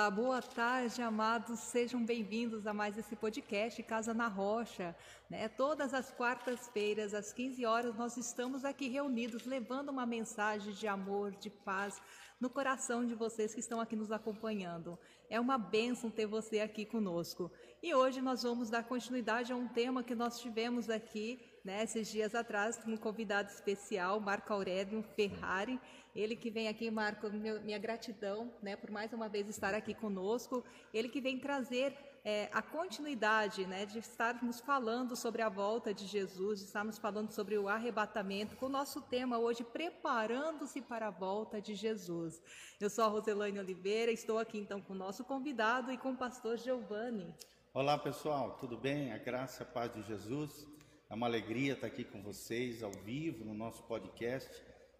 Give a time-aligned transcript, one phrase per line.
[0.00, 1.60] Olá, boa tarde, amados.
[1.60, 4.96] Sejam bem-vindos a mais esse podcast Casa na Rocha.
[5.28, 5.46] Né?
[5.46, 11.32] Todas as quartas-feiras, às 15 horas, nós estamos aqui reunidos levando uma mensagem de amor,
[11.32, 12.00] de paz
[12.40, 14.98] no coração de vocês que estão aqui nos acompanhando.
[15.28, 17.52] É uma bênção ter você aqui conosco.
[17.82, 22.10] E hoje nós vamos dar continuidade a um tema que nós tivemos aqui né, esses
[22.10, 25.78] dias atrás, com um convidado especial, Marco Aurélio Ferrari.
[26.16, 30.64] Ele que vem aqui, Marco, minha gratidão né, por mais uma vez estar aqui conosco.
[30.94, 31.94] Ele que vem trazer
[32.24, 37.30] é, a continuidade né, de estarmos falando sobre a volta de Jesus, de estarmos falando
[37.30, 42.42] sobre o arrebatamento, com o nosso tema hoje, preparando-se para a volta de Jesus.
[42.80, 46.16] Eu sou a Roselane Oliveira, estou aqui então com o nosso convidado e com o
[46.16, 47.34] pastor Giovanni.
[47.72, 49.12] Olá pessoal, tudo bem?
[49.12, 50.66] A graça a paz de Jesus.
[51.08, 54.50] É uma alegria estar aqui com vocês ao vivo no nosso podcast,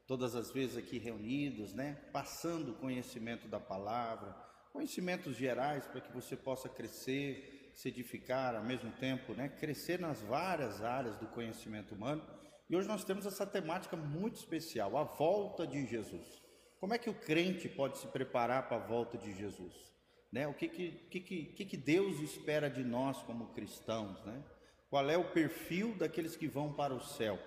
[0.06, 1.98] todas as vezes aqui reunidos, né?
[2.12, 4.34] Passando o conhecimento da palavra,
[4.72, 9.48] conhecimentos gerais para que você possa crescer, se edificar ao mesmo tempo, né?
[9.48, 12.22] Crescer nas várias áreas do conhecimento humano.
[12.68, 16.42] E hoje nós temos essa temática muito especial, a volta de Jesus.
[16.78, 19.92] Como é que o crente pode se preparar para a volta de Jesus?
[20.32, 20.46] Né?
[20.46, 24.42] O que que, que, que, que Deus espera de nós como cristãos, né?
[24.90, 27.38] qual é o perfil daqueles que vão para o céu.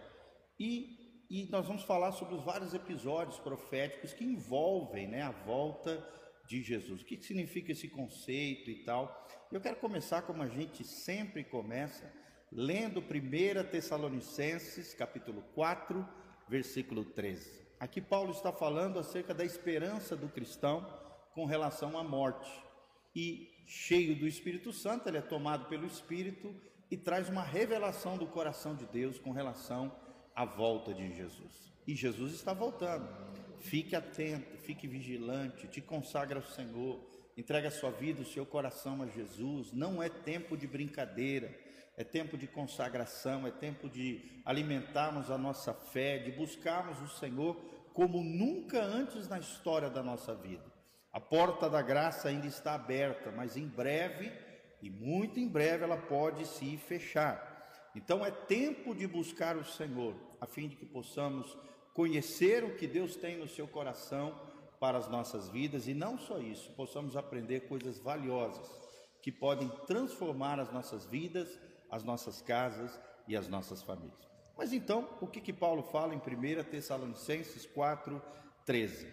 [0.58, 5.98] E, e nós vamos falar sobre os vários episódios proféticos que envolvem né, a volta
[5.98, 7.02] de Jesus.
[7.02, 9.28] O que significa esse conceito e tal?
[9.52, 12.12] Eu quero começar como a gente sempre começa,
[12.52, 16.08] lendo 1 Tessalonicenses, capítulo 4,
[16.48, 17.64] versículo 13.
[17.80, 20.86] Aqui Paulo está falando acerca da esperança do cristão
[21.34, 22.52] com relação à morte.
[23.16, 26.56] E cheio do Espírito Santo, ele é tomado pelo Espírito
[26.90, 29.96] e traz uma revelação do coração de Deus com relação
[30.36, 31.74] à volta de Jesus.
[31.88, 33.08] E Jesus está voltando.
[33.60, 37.00] Fique atento, fique vigilante, te consagra ao Senhor,
[37.38, 39.72] entrega a sua vida, o seu coração a Jesus.
[39.74, 41.54] Não é tempo de brincadeira,
[41.98, 47.56] é tempo de consagração, é tempo de alimentarmos a nossa fé, de buscarmos o Senhor
[47.94, 50.64] como nunca antes na história da nossa vida.
[51.12, 54.32] A porta da graça ainda está aberta, mas em breve
[54.82, 57.52] e muito em breve ela pode se fechar.
[57.96, 61.56] Então é tempo de buscar o Senhor, a fim de que possamos
[61.94, 64.36] conhecer o que Deus tem no seu coração
[64.80, 68.70] para as nossas vidas e não só isso, possamos aprender coisas valiosas
[69.22, 71.60] que podem transformar as nossas vidas,
[71.90, 74.28] as nossas casas e as nossas famílias.
[74.58, 78.22] Mas então, o que, que Paulo fala em 1 Tessalonicenses 4,
[78.66, 79.08] 13?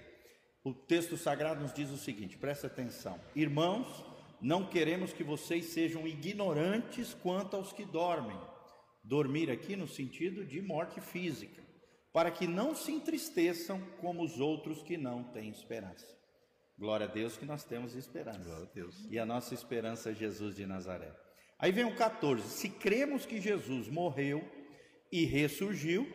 [0.63, 4.05] O texto sagrado nos diz o seguinte: presta atenção, irmãos
[4.41, 8.39] não queremos que vocês sejam ignorantes quanto aos que dormem.
[9.05, 11.63] Dormir aqui no sentido de morte física,
[12.13, 16.07] para que não se entristeçam como os outros que não têm esperança.
[16.79, 18.41] Glória a Deus que nós temos esperança.
[18.41, 19.07] Glória a Deus.
[19.11, 21.13] E a nossa esperança é Jesus de Nazaré.
[21.59, 24.43] Aí vem o 14: se cremos que Jesus morreu
[25.13, 26.11] e ressurgiu,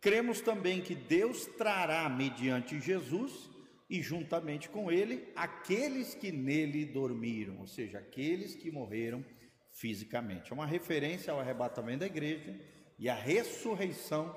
[0.00, 3.50] cremos também que Deus trará mediante Jesus
[3.88, 9.24] e juntamente com ele aqueles que nele dormiram, ou seja, aqueles que morreram
[9.72, 10.52] fisicamente.
[10.52, 12.54] É uma referência ao arrebatamento da igreja
[12.98, 14.34] e à ressurreição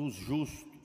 [0.00, 0.80] dos justos.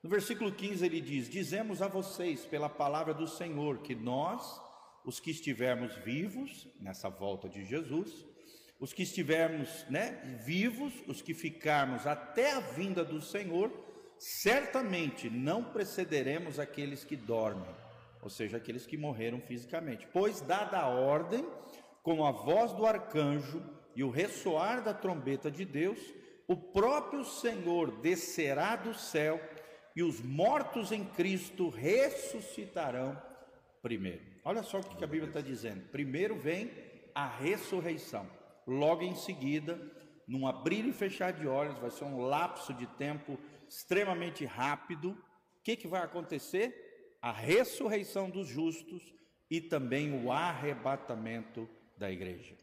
[0.00, 4.60] No versículo 15 ele diz: Dizemos a vocês pela palavra do Senhor que nós,
[5.04, 8.24] os que estivermos vivos nessa volta de Jesus,
[8.78, 13.72] os que estivermos né, vivos, os que ficarmos até a vinda do Senhor,
[14.18, 17.74] certamente não precederemos aqueles que dormem,
[18.22, 21.44] ou seja, aqueles que morreram fisicamente, pois, dada a ordem,
[22.04, 23.60] com a voz do arcanjo
[23.96, 25.98] e o ressoar da trombeta de Deus,
[26.46, 29.40] o próprio Senhor descerá do céu
[29.96, 33.20] e os mortos em Cristo ressuscitarão
[33.80, 34.22] primeiro.
[34.44, 36.70] Olha só o que a Bíblia está dizendo: primeiro vem
[37.14, 38.28] a ressurreição,
[38.66, 39.80] logo em seguida,
[40.26, 43.38] num abrir e fechar de olhos, vai ser um lapso de tempo
[43.68, 47.16] extremamente rápido, o que, que vai acontecer?
[47.22, 49.14] A ressurreição dos justos
[49.50, 52.54] e também o arrebatamento da igreja.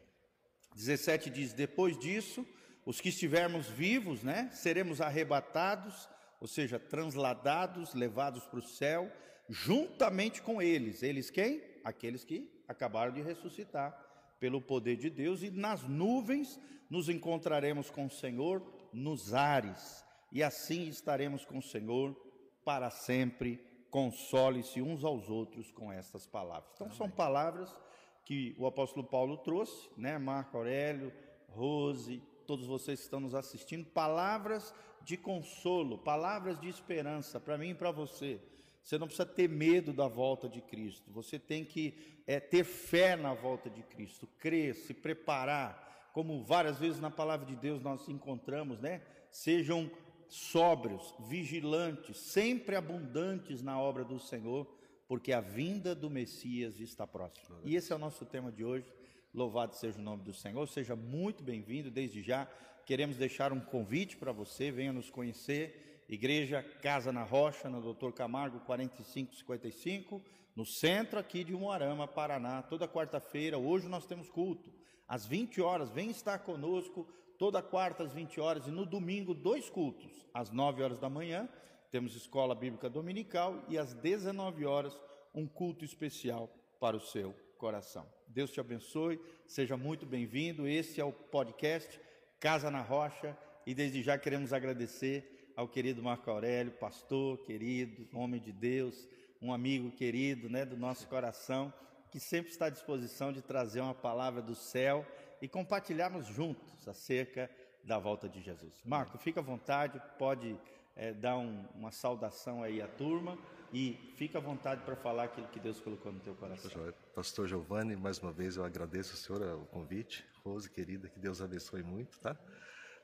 [0.76, 2.46] 17 diz: Depois disso,
[2.86, 9.12] os que estivermos vivos, né, seremos arrebatados, ou seja, transladados, levados para o céu,
[9.50, 11.04] juntamente com eles.
[11.04, 11.62] Eles quem?
[11.84, 13.98] Aqueles que acabaram de ressuscitar
[14.40, 16.60] pelo poder de Deus, e nas nuvens
[16.90, 22.16] nos encontraremos com o Senhor nos ares e assim estaremos com o Senhor
[22.64, 23.60] para sempre.
[23.90, 26.72] Console-se uns aos outros com estas palavras.
[26.74, 26.98] Então, Amém.
[26.98, 27.76] são palavras
[28.24, 30.18] que o apóstolo Paulo trouxe, né?
[30.18, 31.12] Marco Aurélio,
[31.50, 37.70] Rose, todos vocês que estão nos assistindo, palavras de consolo, palavras de esperança para mim
[37.70, 38.40] e para você.
[38.84, 41.12] Você não precisa ter medo da volta de Cristo.
[41.12, 46.80] Você tem que é, ter fé na volta de Cristo, crer, se preparar, como várias
[46.80, 49.02] vezes na palavra de Deus nós encontramos, né?
[49.30, 49.90] Sejam
[50.28, 54.68] sóbrios, vigilantes, sempre abundantes na obra do Senhor,
[55.08, 57.60] porque a vinda do Messias está próxima.
[57.64, 58.92] E esse é o nosso tema de hoje.
[59.34, 60.68] Louvado seja o nome do Senhor.
[60.68, 61.90] Seja muito bem-vindo.
[61.90, 62.46] Desde já
[62.86, 66.04] queremos deixar um convite para você, venha nos conhecer.
[66.10, 70.22] Igreja Casa na Rocha, no Doutor Camargo 4555,
[70.54, 73.58] no centro aqui de Umuarama, Paraná, toda quarta-feira.
[73.58, 74.70] Hoje nós temos culto
[75.08, 75.90] às 20 horas.
[75.90, 77.08] Vem estar conosco
[77.38, 81.48] toda quarta às 20 horas e no domingo dois cultos, às 9 horas da manhã,
[81.90, 85.00] temos escola bíblica dominical e às 19 horas
[85.34, 88.06] um culto especial para o seu coração.
[88.32, 90.66] Deus te abençoe, seja muito bem-vindo.
[90.66, 92.00] Esse é o podcast
[92.40, 98.40] Casa na Rocha e desde já queremos agradecer ao querido Marco Aurélio, pastor querido, homem
[98.40, 99.06] de Deus,
[99.42, 101.74] um amigo querido, né, do nosso coração,
[102.10, 105.06] que sempre está à disposição de trazer uma palavra do céu
[105.42, 107.52] e compartilharmos juntos acerca
[107.84, 108.82] da volta de Jesus.
[108.86, 110.58] Marco, fica à vontade, pode
[110.96, 113.38] é, dar um, uma saudação aí à turma
[113.74, 116.94] e fica à vontade para falar aquilo que Deus colocou no teu coração.
[117.16, 120.26] Pastor Giovanni, mais uma vez eu agradeço o senhor o convite.
[120.44, 122.38] Rose, querida, que Deus abençoe muito, tá?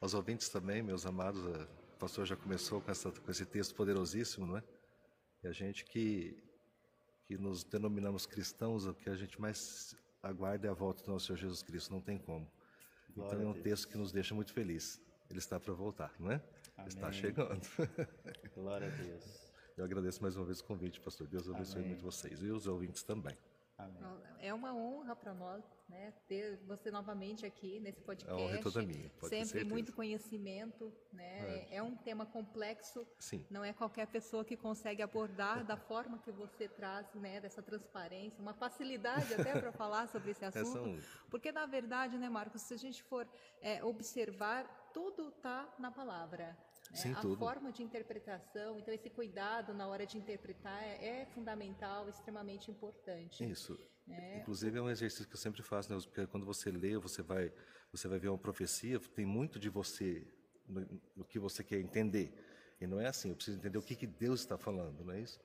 [0.02, 4.46] Aos ouvintes também, meus amados, o pastor já começou com, essa, com esse texto poderosíssimo,
[4.46, 4.64] não é?
[5.44, 6.44] E a gente que,
[7.26, 11.28] que nos denominamos cristãos, o que a gente mais aguarda é a volta do nosso
[11.28, 12.52] Senhor Jesus Cristo, não tem como.
[13.16, 15.02] Glória então é um texto que nos deixa muito feliz.
[15.30, 16.42] Ele está para voltar, não é?
[16.76, 16.88] Amém.
[16.88, 17.62] Está chegando.
[18.54, 19.47] Glória a Deus.
[19.78, 21.28] Eu agradeço mais uma vez o convite, pastor.
[21.28, 21.90] Deus abençoe Amém.
[21.90, 23.38] muito vocês e os ouvintes também.
[23.78, 24.02] Amém.
[24.40, 28.34] É uma honra para nós né, ter você novamente aqui nesse podcast.
[28.34, 29.12] A honra é toda minha.
[29.30, 30.92] Sempre muito conhecimento.
[31.14, 31.68] Né?
[31.70, 31.76] É.
[31.76, 31.84] é.
[31.84, 33.06] um tema complexo.
[33.20, 33.46] Sim.
[33.52, 38.42] Não é qualquer pessoa que consegue abordar da forma que você traz, né, dessa transparência,
[38.42, 41.04] uma facilidade até para falar sobre esse assunto.
[41.30, 43.28] Porque, na verdade, né, Marcos, se a gente for
[43.62, 46.58] é, observar, tudo está na palavra.
[46.90, 46.98] Né?
[46.98, 47.38] Sim, a tudo.
[47.38, 53.44] forma de interpretação, então esse cuidado na hora de interpretar é, é fundamental, extremamente importante.
[53.44, 53.78] Isso.
[54.10, 54.40] É.
[54.40, 56.00] Inclusive é um exercício que eu sempre faço, né?
[56.02, 57.52] porque quando você lê, você vai,
[57.92, 60.26] você vai ver uma profecia, tem muito de você
[60.68, 62.34] no, no que você quer entender.
[62.80, 65.22] E não é assim, eu preciso entender o que, que Deus está falando, não é
[65.22, 65.40] isso?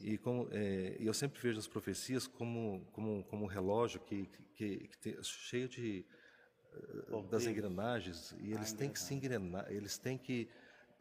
[0.00, 4.88] E como, é, eu sempre vejo as profecias como, como, como um relógio que, que,
[4.88, 6.06] que tem, cheio de,
[7.10, 10.48] uh, das engrenagens, e eles têm que se engrenar, eles têm que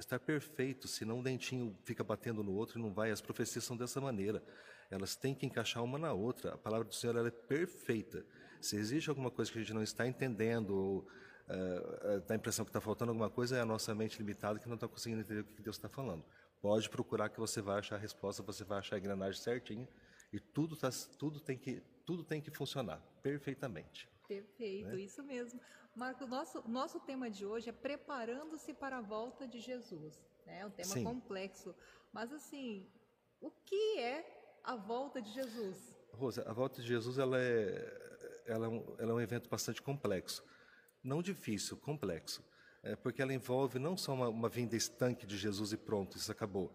[0.02, 3.12] estar perfeito, senão um dentinho fica batendo no outro e não vai.
[3.12, 4.44] As profecias são dessa maneira.
[4.90, 6.54] Elas têm que encaixar uma na outra.
[6.54, 8.26] A palavra do Senhor é perfeita.
[8.60, 10.98] Se existe alguma coisa que a gente não está entendendo ou
[11.48, 14.68] uh, dá a impressão que está faltando alguma coisa, é a nossa mente limitada que
[14.68, 16.24] não está conseguindo entender o que Deus está falando.
[16.62, 19.88] Pode procurar que você vai achar a resposta, você vai achar a engrenagem certinha
[20.32, 24.10] e tudo, tá, tudo, tem, que, tudo tem que funcionar perfeitamente.
[24.30, 25.02] Perfeito, né?
[25.02, 25.60] isso mesmo.
[25.96, 30.22] Marco, nosso, nosso tema de hoje é preparando-se para a volta de Jesus.
[30.46, 30.60] Né?
[30.60, 31.04] É um tema Sim.
[31.04, 31.76] complexo.
[32.14, 32.88] Mas, assim,
[33.42, 35.96] o que é a volta de Jesus?
[36.14, 39.82] Rosa, a volta de Jesus ela é, ela é, um, ela é um evento bastante
[39.82, 40.44] complexo.
[41.04, 42.48] Não difícil, complexo.
[42.84, 46.32] É porque ela envolve não só uma, uma vinda estanque de Jesus e pronto, isso
[46.32, 46.72] acabou.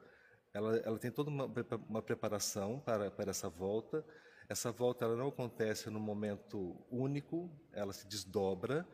[0.53, 1.49] Ela, ela tem toda uma,
[1.89, 4.05] uma preparação para, para essa volta
[4.49, 8.87] essa volta ela não acontece no momento único, ela se desdobra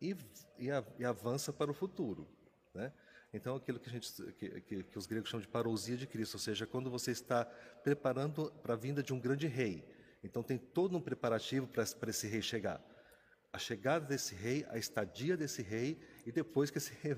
[0.00, 0.16] e,
[0.58, 2.28] e, e avança para o futuro.
[2.74, 2.92] Né?
[3.32, 6.34] Então, aquilo que, a gente, que, que, que, os gregos chamam de parousia de Cristo,
[6.34, 9.84] ou seja, quando você está preparando para a vinda de um grande rei.
[10.22, 12.84] Então, tem todo um preparativo para, para esse rei chegar.
[13.52, 17.14] A chegada desse rei, a estadia desse rei, e depois que esse rei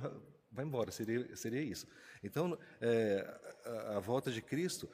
[0.53, 1.87] vai embora, seria, seria isso.
[2.23, 4.89] Então, é, a, a volta de Cristo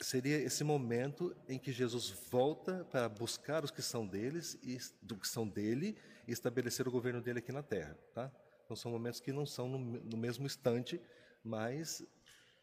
[0.00, 5.16] seria esse momento em que Jesus volta para buscar os que são deles e do
[5.16, 8.30] que são dele e estabelecer o governo dele aqui na Terra, tá?
[8.64, 11.00] Então são momentos que não são no, no mesmo instante,
[11.42, 12.04] mas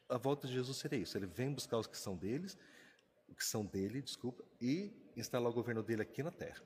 [0.09, 1.17] a volta de Jesus seria isso.
[1.17, 2.57] Ele vem buscar os que são deles,
[3.27, 6.61] o que são dele, desculpa, e instalar o governo dele aqui na Terra.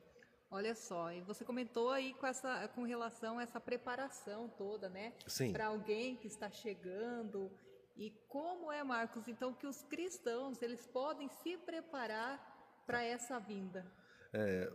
[0.50, 5.14] Olha só, e você comentou aí com, essa, com relação a essa preparação toda, né?
[5.28, 5.52] Sim.
[5.52, 7.52] Para alguém que está chegando
[7.98, 13.86] e como é, Marcos, então que os cristãos eles podem se preparar para essa vinda?
[14.32, 14.72] É,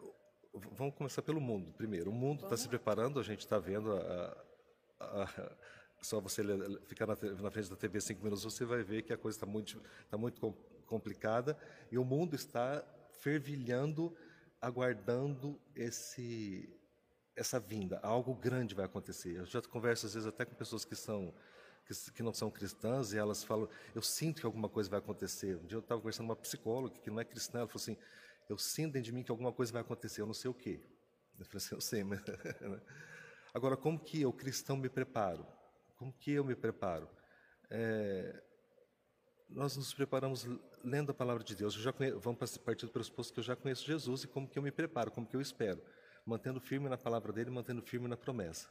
[0.73, 2.11] vamos começar pelo mundo primeiro.
[2.11, 4.45] O mundo está se preparando, a gente está vendo a,
[4.99, 5.57] a, a,
[6.03, 6.43] só você
[6.87, 9.47] ficar na, na, frente da TV cinco minutos, você vai ver que a coisa está
[9.47, 10.53] muito, tá muito
[10.87, 11.57] complicada
[11.93, 12.85] e o mundo está
[13.21, 14.15] fervilhando,
[14.61, 16.77] aguardando esse
[17.35, 17.99] essa vinda.
[18.03, 19.37] Algo grande vai acontecer.
[19.37, 21.33] Eu já converso às vezes até com pessoas que são
[21.85, 25.57] que, que, não são cristãs e elas falam, eu sinto que alguma coisa vai acontecer.
[25.57, 27.97] Um dia eu estava conversando com uma psicóloga que não é cristã, ela falou assim,
[28.49, 30.81] eu sinto dentro de mim que alguma coisa vai acontecer, eu não sei o quê.
[31.39, 32.21] Eu falei assim, eu sei, mas...
[32.61, 32.81] Né?
[33.55, 35.47] Agora, como que eu, cristão, me preparo?
[35.99, 37.09] Como que eu me preparo?
[37.69, 38.43] É,
[39.49, 40.47] nós nos preparamos
[40.83, 41.75] lendo a palavra de Deus.
[41.75, 44.63] Eu já vamos partir do pressuposto que eu já conheço Jesus e como que eu
[44.63, 45.83] me preparo, como que eu espero,
[46.25, 48.69] mantendo firme na palavra dele, mantendo firme na promessa.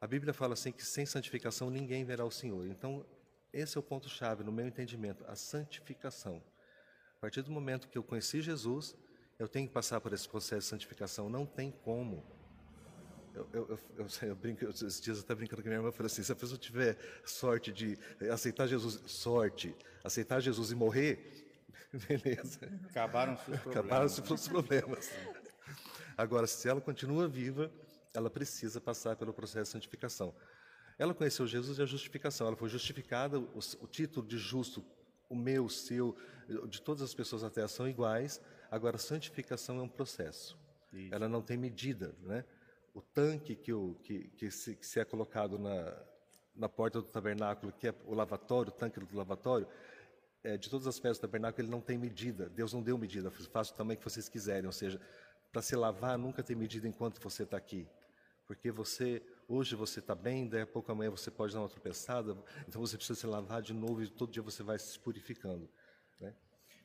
[0.00, 2.66] A Bíblia fala assim que sem santificação ninguém verá o Senhor.
[2.66, 3.04] Então,
[3.52, 6.42] esse é o ponto chave no meu entendimento, a santificação.
[7.16, 8.96] A partir do momento que eu conheci Jesus,
[9.38, 11.28] eu tenho que passar por esse processo de santificação.
[11.28, 12.24] Não tem como.
[13.34, 15.92] Eu, eu, eu, eu brinco, esses dias eu até brincando com a minha irmã, eu
[15.92, 17.98] falei assim, se a pessoa tiver sorte de
[18.30, 19.74] aceitar Jesus, sorte,
[20.04, 21.48] aceitar Jesus e morrer,
[22.06, 22.60] beleza.
[22.88, 23.76] Acabaram-se os problemas.
[23.76, 25.10] Acabaram-se os problemas.
[26.16, 27.70] Agora, se ela continua viva,
[28.14, 30.34] ela precisa passar pelo processo de santificação.
[30.98, 32.46] Ela conheceu Jesus e a justificação.
[32.46, 34.84] Ela foi justificada, o, o título de justo,
[35.28, 36.16] o meu, o seu,
[36.68, 38.40] de todas as pessoas até são iguais.
[38.70, 40.58] Agora, a santificação é um processo.
[40.92, 41.14] Isso.
[41.14, 42.44] Ela não tem medida, né?
[42.98, 45.96] o tanque que, o, que, que, se, que se é colocado na,
[46.54, 49.68] na porta do tabernáculo, que é o lavatório, o tanque do lavatório,
[50.42, 52.48] é, de todas as peças do tabernáculo, ele não tem medida.
[52.48, 53.30] Deus não deu medida.
[53.30, 54.66] Faça o tamanho que vocês quiserem.
[54.66, 55.00] Ou seja,
[55.52, 57.86] para se lavar nunca tem medida enquanto você está aqui.
[58.48, 62.36] Porque você, hoje você está bem, daí a pouco amanhã você pode dar uma tropeçada,
[62.66, 65.70] então você precisa se lavar de novo e todo dia você vai se purificando.
[66.18, 66.34] Né?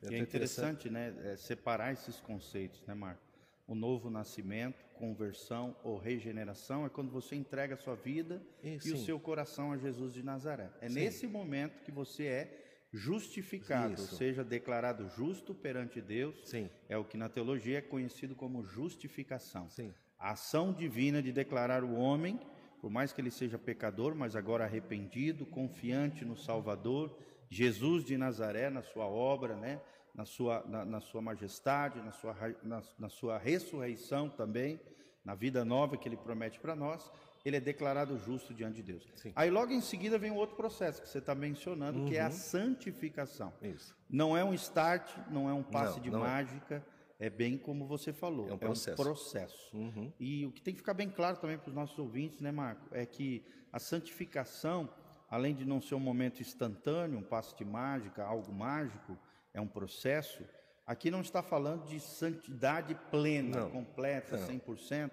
[0.03, 3.33] É, é interessante, interessante né, é, separar esses conceitos, né, Marco?
[3.67, 8.91] o novo nascimento, conversão ou regeneração é quando você entrega a sua vida e, e
[8.91, 10.69] o seu coração a Jesus de Nazaré.
[10.81, 10.95] É sim.
[10.95, 12.59] nesse momento que você é
[12.91, 14.11] justificado, Isso.
[14.11, 16.35] ou seja, declarado justo perante Deus.
[16.47, 16.69] Sim.
[16.87, 19.69] É o que na teologia é conhecido como justificação.
[19.69, 19.93] Sim.
[20.23, 22.39] A ação divina de declarar o homem,
[22.79, 27.13] por mais que ele seja pecador, mas agora arrependido, confiante no Salvador,
[27.49, 29.81] Jesus de Nazaré, na sua obra, né?
[30.15, 34.79] na sua, na, na sua majestade, na sua, na, na sua ressurreição também,
[35.25, 37.11] na vida nova que ele promete para nós,
[37.43, 39.11] ele é declarado justo diante de Deus.
[39.15, 39.33] Sim.
[39.35, 42.05] Aí logo em seguida vem um outro processo que você está mencionando, uhum.
[42.05, 42.31] que é a uhum.
[42.31, 43.51] santificação.
[43.61, 43.93] Isso.
[44.09, 46.29] Não é um start, não é um passe não, de não é.
[46.29, 46.85] mágica,
[47.25, 47.29] é.
[47.29, 48.49] bem como você falou.
[48.49, 48.89] É um processo.
[48.89, 49.77] É um processo.
[49.77, 50.13] Uhum.
[50.19, 52.87] E o que tem que ficar bem claro também para os nossos ouvintes, né, Marco,
[52.91, 54.89] é que a santificação,
[55.29, 59.17] além de não ser um momento instantâneo, um passe de mágica, algo mágico,
[59.53, 60.43] é um processo.
[60.85, 63.71] Aqui não está falando de santidade plena, não.
[63.71, 64.47] completa, não.
[64.47, 65.11] 100%,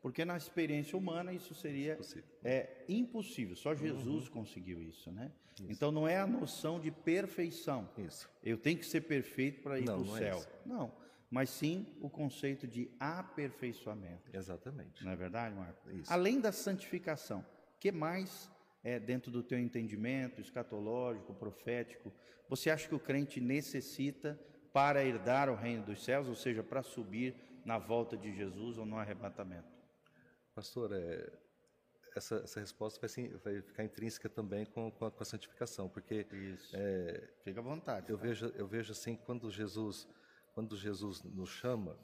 [0.00, 2.24] porque na experiência humana isso seria impossível.
[2.44, 3.56] É, impossível.
[3.56, 4.32] Só Jesus uhum.
[4.32, 5.32] conseguiu isso, né?
[5.54, 5.66] Isso.
[5.72, 7.88] Então não é a noção de perfeição.
[7.98, 8.30] Isso.
[8.42, 10.38] Eu tenho que ser perfeito para ir para o é céu.
[10.38, 10.92] É não,
[11.30, 14.34] mas sim o conceito de aperfeiçoamento.
[14.34, 15.04] Exatamente.
[15.04, 15.90] Não é verdade, Marco?
[15.90, 16.12] Isso.
[16.12, 17.44] Além da santificação,
[17.78, 18.50] que mais
[18.82, 22.12] é, dentro do teu entendimento escatológico, profético,
[22.48, 24.38] você acha que o crente necessita
[24.72, 28.86] para herdar o reino dos céus, ou seja, para subir na volta de Jesus ou
[28.86, 29.68] no arrebatamento?
[30.54, 31.30] Pastor, é,
[32.16, 36.26] essa, essa, resposta vai, vai, ficar intrínseca também com, com, a, com a, santificação, porque
[36.32, 36.74] Isso.
[36.74, 38.10] É, fica à vontade.
[38.10, 38.22] Eu tá?
[38.22, 40.08] vejo, eu vejo assim quando Jesus,
[40.58, 41.96] quando Jesus nos chama,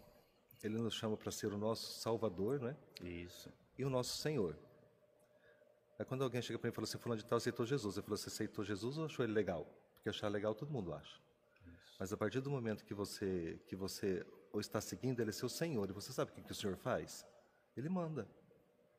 [0.63, 2.77] ele nos chama para ser o nosso Salvador, né?
[3.03, 3.53] Isso.
[3.77, 4.57] E o nosso Senhor.
[5.99, 7.97] É quando alguém chega para mim e fala assim, fulano de tal aceitou Jesus.
[7.97, 9.67] Eu falo, você aceitou Jesus ou achou ele legal?
[9.95, 11.21] Porque achar legal todo mundo acha.
[11.67, 11.97] Isso.
[11.99, 15.49] Mas a partir do momento que você que você ou está seguindo, ele é seu
[15.49, 15.91] Senhor.
[15.91, 17.27] E você sabe o que, que o Senhor faz?
[17.77, 18.25] Ele manda.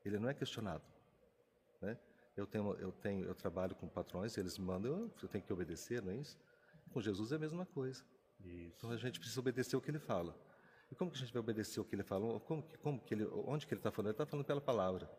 [0.04, 0.84] Ele não é questionado.
[1.80, 1.98] Né?
[2.36, 6.02] Eu tenho, eu tenho, eu trabalho com patrões, eles me mandam, eu tenho que obedecer,
[6.02, 6.38] não é isso?
[6.92, 8.04] Com Jesus é a mesma coisa.
[8.40, 8.74] Isso.
[8.76, 10.36] Então a gente precisa obedecer o que ele fala.
[10.90, 12.38] E como que a gente vai obedecer o que ele fala?
[12.40, 14.08] Como, como que ele, onde que ele está falando?
[14.08, 15.10] Ele está falando pela palavra.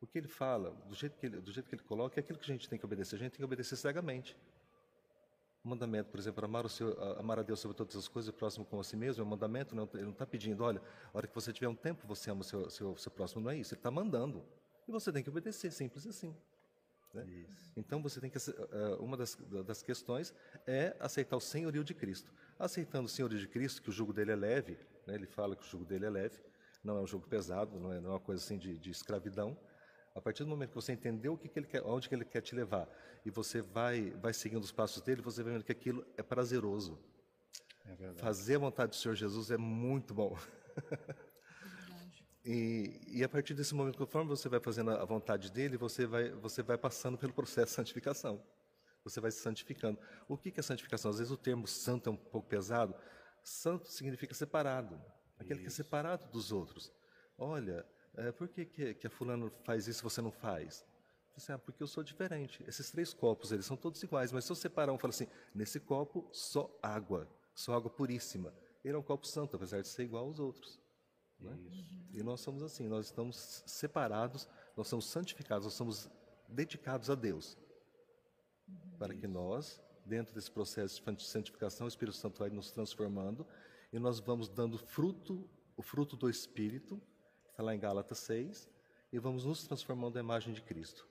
[0.00, 2.38] O que ele fala, do jeito que ele, do jeito que ele coloca, é aquilo
[2.38, 3.16] que a gente tem que obedecer.
[3.16, 4.36] A gente tem que obedecer cegamente.
[5.64, 8.32] O mandamento, por exemplo, amar, seu, amar a Deus sobre todas as coisas e o
[8.32, 10.82] próximo como a si mesmo, é um mandamento, não, ele não está pedindo, olha,
[11.14, 13.50] a hora que você tiver um tempo, você ama o seu, seu, seu próximo, não
[13.50, 13.74] é isso.
[13.74, 14.44] Ele está mandando.
[14.88, 16.36] E você tem que obedecer, simples assim.
[17.12, 17.46] Né?
[17.76, 20.34] Então você tem que eh, uma das, das questões
[20.66, 22.32] é aceitar o senhorio de Cristo.
[22.58, 25.14] Aceitando o senhorio de Cristo, que o jugo dele é leve, né?
[25.14, 26.38] ele fala que o jugo dele é leve,
[26.82, 29.56] não é um jugo pesado, não é, não é uma coisa assim de, de escravidão.
[30.14, 32.24] A partir do momento que você entendeu o que, que ele quer, onde que ele
[32.24, 32.88] quer te levar,
[33.24, 36.98] e você vai, vai seguindo os passos dele, você vai vendo que aquilo é prazeroso.
[37.84, 40.36] É Fazer a vontade do Senhor Jesus é muito bom.
[42.44, 46.30] e, e, a partir desse momento, conforme você vai fazendo a vontade dele, você vai,
[46.30, 48.42] você vai passando pelo processo de santificação.
[49.04, 49.98] Você vai se santificando.
[50.28, 51.10] O que, é santificação?
[51.10, 52.94] Às vezes o termo santo é um pouco pesado.
[53.44, 55.00] Santo significa separado.
[55.38, 55.62] Aquele Isso.
[55.62, 56.92] que é separado dos outros.
[57.38, 60.84] Olha, é, por que, que, que a fulano faz isso e você não faz?
[61.36, 62.62] Assim, ah, porque eu sou diferente.
[62.66, 65.80] Esses três copos, eles são todos iguais, mas se eu separar um, falo assim, nesse
[65.80, 68.52] copo só água, só água puríssima.
[68.84, 70.81] Ele é um copo santo, apesar de ser igual aos outros.
[71.42, 71.58] Né?
[72.12, 76.10] E nós somos assim, nós estamos separados, nós somos santificados, nós somos
[76.48, 77.56] dedicados a Deus.
[78.98, 83.46] Para que nós, dentro desse processo de santificação, o Espírito Santo vai nos transformando
[83.92, 87.00] e nós vamos dando fruto, o fruto do Espírito,
[87.44, 88.68] que está lá em Gálatas 6,
[89.12, 91.06] e vamos nos transformando à imagem de Cristo.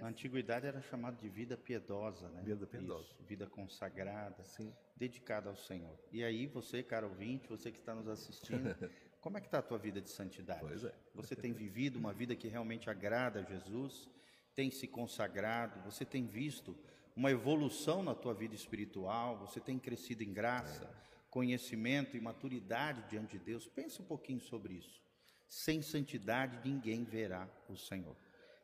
[0.00, 2.42] Na antiguidade era chamado de vida piedosa, né?
[2.42, 3.04] Vida piedosa.
[3.04, 4.74] Isso, vida consagrada, Sim.
[4.96, 5.98] dedicada ao Senhor.
[6.10, 8.64] E aí você, cara ouvinte, você que está nos assistindo,
[9.22, 10.60] como é que está a tua vida de santidade?
[10.60, 10.92] Pois é.
[11.14, 14.10] Você tem vivido uma vida que realmente agrada a Jesus?
[14.52, 15.80] Tem se consagrado?
[15.84, 16.76] Você tem visto
[17.14, 19.38] uma evolução na tua vida espiritual?
[19.38, 20.92] Você tem crescido em graça,
[21.30, 23.68] conhecimento e maturidade diante de Deus?
[23.68, 25.00] Pensa um pouquinho sobre isso.
[25.48, 28.16] Sem santidade ninguém verá o Senhor.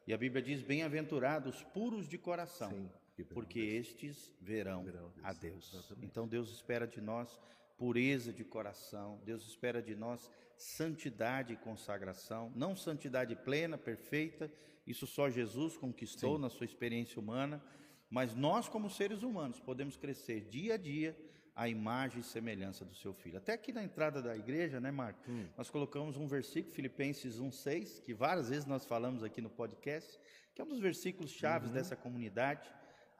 [0.08, 5.70] E a Bíblia diz: Bem-aventurados puros de coração, Sim, porque estes verão, Verão a Deus.
[5.70, 5.74] Deus.
[5.74, 6.06] Exatamente.
[6.06, 7.38] Então Deus espera de nós
[7.78, 14.52] pureza de coração, Deus espera de nós santidade e consagração, não santidade plena, perfeita,
[14.84, 16.42] isso só Jesus conquistou Sim.
[16.42, 17.62] na sua experiência humana,
[18.10, 21.16] mas nós, como seres humanos, podemos crescer dia a dia
[21.54, 23.38] à imagem e semelhança do seu filho.
[23.38, 25.20] Até aqui na entrada da igreja, né, Marco?
[25.56, 30.18] Nós colocamos um versículo, Filipenses 1,6, que várias vezes nós falamos aqui no podcast,
[30.54, 32.68] que é um dos versículos chaves dessa comunidade.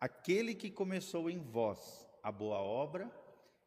[0.01, 3.11] Aquele que começou em vós a boa obra,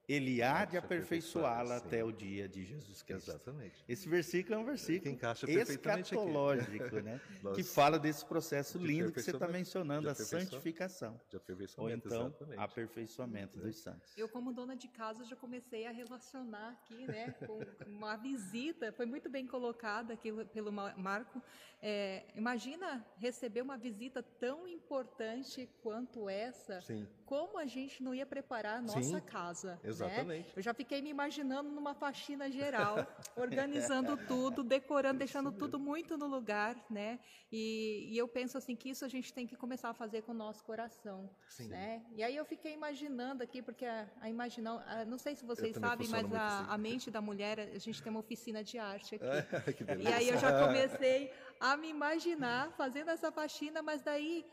[0.08, 3.30] ele há de aperfeiçoá-la, até o dia de Jesus Cristo.
[3.32, 3.84] Exatamente.
[3.88, 6.16] Esse versículo é um versículo Que encaixa perfeitamente aqui.
[6.16, 7.22] escatológico, né?
[7.42, 11.20] Nós- que fala desse processo De lindo que você está mencionando, a santificação.
[11.30, 12.60] De Ou aperfeiçoamento, então, exatamente.
[12.60, 14.18] aperfeiçoamento dos santos.
[14.18, 18.92] Eu, como dona de casa, já comecei a relacionar aqui, né, com uma visita.
[18.92, 21.42] Foi muito bem colocada aqui pelo Ma- Marco.
[21.82, 26.82] É, imagina receber uma visita tão importante quanto essa.
[26.82, 27.08] Sim.
[27.32, 29.76] Como a gente não ia preparar a nossa Sim, casa?
[29.76, 29.80] né?
[29.86, 30.52] exatamente.
[30.54, 32.96] Eu já fiquei me imaginando numa faxina geral,
[33.38, 37.22] organizando tudo, decorando, deixando tudo muito no lugar, né?
[37.50, 40.34] E, e eu penso assim que isso a gente tem que começar a fazer com
[40.34, 41.70] o nosso coração, Sim.
[41.70, 42.06] né?
[42.18, 45.78] E aí eu fiquei imaginando aqui, porque a, a imaginar, a- não sei se vocês
[45.78, 46.66] sabem, mas a, assim.
[46.70, 49.26] a mente da mulher, a gente tem uma oficina de arte aqui.
[49.78, 54.46] que E aí eu já comecei a me imaginar fazendo essa faxina, mas daí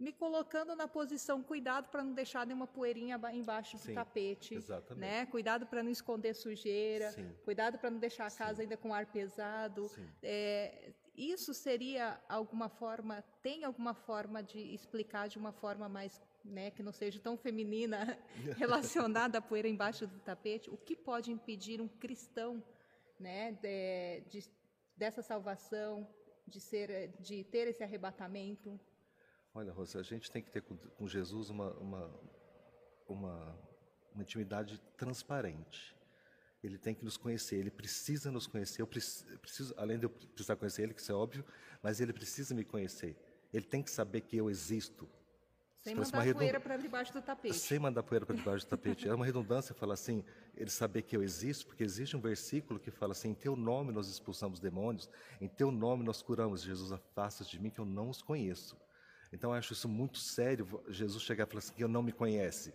[0.00, 4.98] me colocando na posição, cuidado para não deixar nenhuma poeirinha embaixo do Sim, tapete, exatamente.
[5.00, 5.26] né?
[5.26, 7.30] Cuidado para não esconder sujeira, Sim.
[7.44, 9.88] cuidado para não deixar a casa ainda com ar pesado.
[9.90, 10.08] Sim.
[10.22, 16.70] É, isso seria alguma forma, tem alguma forma de explicar de uma forma mais, né,
[16.70, 18.18] que não seja tão feminina,
[18.56, 20.70] relacionada à poeira embaixo do tapete?
[20.70, 22.64] O que pode impedir um cristão,
[23.18, 24.50] né, de, de-
[24.96, 26.08] dessa salvação,
[26.46, 28.80] de ser, de ter esse arrebatamento?
[29.54, 32.10] Olha, Rosa, a gente tem que ter com, com Jesus uma, uma,
[33.08, 33.58] uma,
[34.14, 35.96] uma intimidade transparente.
[36.62, 38.82] Ele tem que nos conhecer, ele precisa nos conhecer.
[38.82, 41.44] Eu preci- preciso, além de eu precisar conhecer ele, que isso é óbvio,
[41.82, 43.16] mas ele precisa me conhecer.
[43.52, 45.08] Ele tem que saber que eu existo.
[45.78, 47.54] Sem uma mandar redund- poeira para debaixo do tapete.
[47.54, 49.08] Sem mandar poeira para debaixo do tapete.
[49.08, 50.22] É uma redundância falar assim,
[50.54, 53.90] ele saber que eu existo, porque existe um versículo que fala assim: em teu nome
[53.90, 55.08] nós expulsamos demônios,
[55.40, 56.60] em teu nome nós curamos.
[56.62, 58.76] Jesus, afasta de mim que eu não os conheço.
[59.32, 62.12] Então eu acho isso muito sério, Jesus chegar e falar assim: que eu não me
[62.12, 62.74] conhece.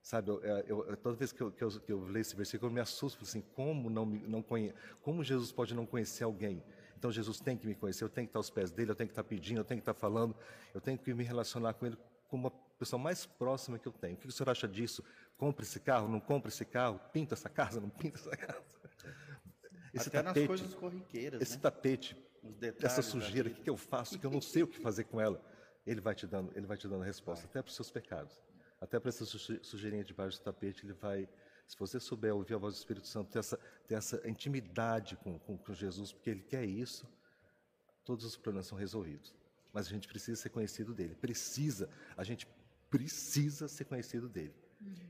[0.00, 2.74] Sabe, eu, eu- eu- toda vez que eu, que, que eu leio esse versículo, eu
[2.74, 6.62] me assusto, falo assim, como não me, não conhe, como Jesus pode não conhecer alguém?
[6.98, 9.08] Então Jesus tem que me conhecer, eu tenho que estar aos pés dele, eu tenho
[9.08, 10.34] que estar pedindo, eu tenho que estar falando,
[10.74, 11.96] eu tenho que me relacionar com ele
[12.28, 14.14] como uma pessoa mais próxima que eu tenho.
[14.14, 15.04] O que o senhor acha disso?
[15.36, 17.00] Compre esse carro, não compre esse carro?
[17.12, 18.62] Pinta essa casa, não pinta essa casa?
[19.94, 21.60] Esse Até nas tapete, coisas corriqueiras, esse né?
[21.60, 22.16] tapete,
[22.82, 24.18] essa sujeira, o que, que eu faço?
[24.18, 25.38] Que eu não sei o que fazer com ela.
[25.86, 28.40] Ele vai te dando, ele vai te dando a resposta, até para os seus pecados,
[28.80, 31.28] até para essa suje- sujeirinha debaixo do tapete, ele vai.
[31.66, 35.38] Se você souber ouvir a voz do Espírito Santo, ter essa, ter essa intimidade com,
[35.38, 37.08] com, com Jesus, porque ele quer isso,
[38.04, 39.34] todos os problemas são resolvidos.
[39.72, 41.14] Mas a gente precisa ser conhecido dele.
[41.14, 42.46] Precisa, a gente
[42.90, 44.54] precisa ser conhecido dele.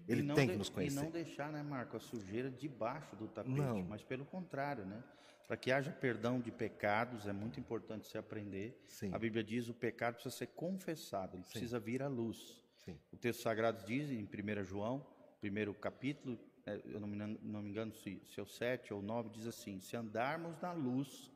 [0.09, 1.01] Ele E não tem de- que nos E conhecer.
[1.03, 3.83] não deixar, né, Marco, a sujeira debaixo do tapete, Não.
[3.85, 5.03] mas pelo contrário, né?
[5.47, 8.81] Para que haja perdão de pecados, é muito importante se aprender.
[8.89, 9.13] Sim.
[9.13, 12.63] A Bíblia diz o pecado precisa ser confessado, ele precisa vir à luz.
[12.77, 12.99] Sim.
[13.13, 15.07] O texto sagrado diz em 1 João,
[15.41, 18.93] primeiro capítulo, eh, eu não me, engano- não me engano se, se é o 7
[18.95, 21.31] ou 9, diz assim: Se andarmos na luz,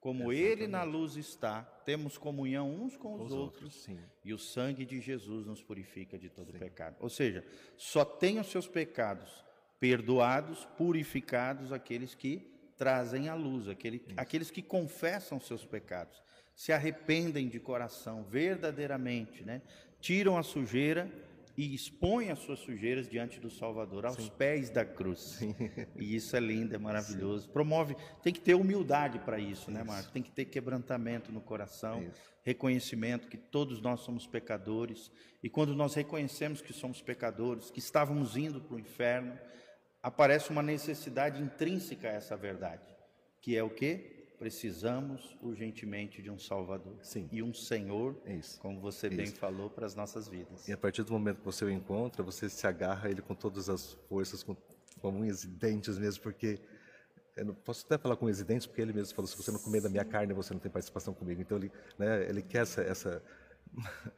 [0.00, 3.98] como Ele na luz está, temos comunhão uns com os, Os outros, outros, sim.
[4.24, 6.96] e o sangue de Jesus nos purifica de todo pecado.
[7.00, 7.44] Ou seja,
[7.76, 9.44] só tem os seus pecados
[9.78, 16.22] perdoados, purificados aqueles que trazem a luz, aquele, aqueles que confessam seus pecados.
[16.54, 19.62] se arrependem de coração, verdadeiramente, né?
[20.00, 21.10] Tiram a sujeira
[21.60, 24.30] e expõem as suas sujeiras diante do Salvador, aos Sim.
[24.38, 25.20] pés da cruz.
[25.38, 25.54] Sim.
[25.94, 27.44] E isso é lindo, é maravilhoso.
[27.44, 27.52] Sim.
[27.52, 30.10] Promove, tem que ter humildade para isso, né, Marco?
[30.10, 32.32] Tem que ter quebrantamento no coração, isso.
[32.42, 35.12] reconhecimento que todos nós somos pecadores.
[35.42, 39.38] E quando nós reconhecemos que somos pecadores, que estávamos indo para o inferno,
[40.02, 42.96] aparece uma necessidade intrínseca a essa verdade,
[43.42, 44.19] que é o quê?
[44.40, 47.28] Precisamos urgentemente de um Salvador Sim.
[47.30, 48.58] e um Senhor, Isso.
[48.58, 49.16] como você Isso.
[49.18, 50.66] bem falou, para as nossas vidas.
[50.66, 53.34] E a partir do momento que você o encontra, você se agarra a ele com
[53.34, 54.56] todas as forças, com,
[54.98, 56.58] com unhas e dentes mesmo, porque
[57.36, 59.52] eu não posso até falar com unhas e dentes, porque ele mesmo falou: se você
[59.52, 61.42] não comer da minha carne, você não tem participação comigo.
[61.42, 63.22] Então ele, né, ele quer essa, essa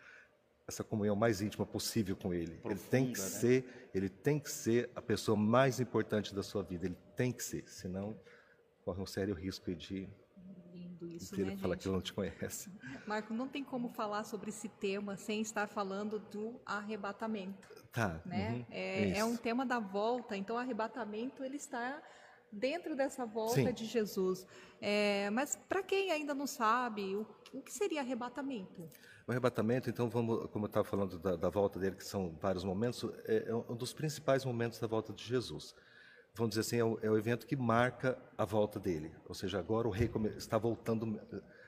[0.68, 2.58] essa comunhão mais íntima possível com ele.
[2.58, 3.26] Profunda, ele tem que né?
[3.26, 6.86] ser, ele tem que ser a pessoa mais importante da sua vida.
[6.86, 8.16] Ele tem que ser, senão
[8.84, 10.08] corre um sério risco de
[10.72, 12.70] Lindo isso, né, falar que ele não te conhece.
[13.06, 17.68] Marco, não tem como falar sobre esse tema sem estar falando do arrebatamento.
[17.92, 18.20] Tá.
[18.24, 18.52] Né?
[18.52, 22.00] Uhum, é, é, um tema da volta, então o arrebatamento ele está
[22.50, 23.72] dentro dessa volta Sim.
[23.72, 24.46] de Jesus.
[24.80, 28.88] É, mas para quem ainda não sabe, o, o, que seria arrebatamento?
[29.26, 32.64] O arrebatamento, então, vamos, como eu estava falando da, da, volta dele, que são vários
[32.64, 35.74] momentos, é, é um dos principais momentos da volta de Jesus
[36.34, 39.14] vamos dizer assim, é o, é o, evento que marca a volta dele.
[39.28, 41.20] Ou seja, agora o rei está voltando,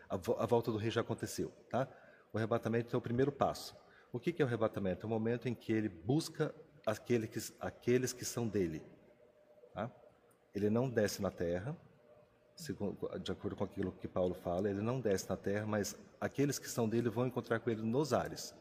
[0.09, 1.88] a, a, volta do rei já aconteceu, tá?
[2.33, 3.77] O arrebatamento é o primeiro passo.
[4.12, 5.05] O que, que é o arrebatamento?
[5.05, 6.55] É o momento em que ele busca
[6.87, 8.83] aquele que, aqueles que são dele.
[9.72, 9.90] Tá?
[10.55, 11.77] Ele não desce na terra,
[12.57, 16.59] segundo, de acordo com aquilo que Paulo fala, ele não desce na terra, mas aqueles
[16.59, 18.55] que são dele vão encontrar com ele nos ares.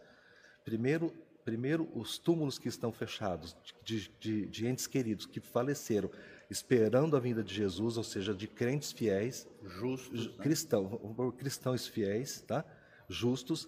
[0.63, 6.10] Primeiro, primeiro os túmulos que estão fechados, de, de, de, entes queridos que faleceram,
[6.49, 10.34] esperando a vinda de Jesus, ou seja, de crentes fiéis, justos, né?
[10.43, 10.99] cristãos,
[11.38, 12.65] cristãos fiéis, tá?
[13.10, 13.67] justos,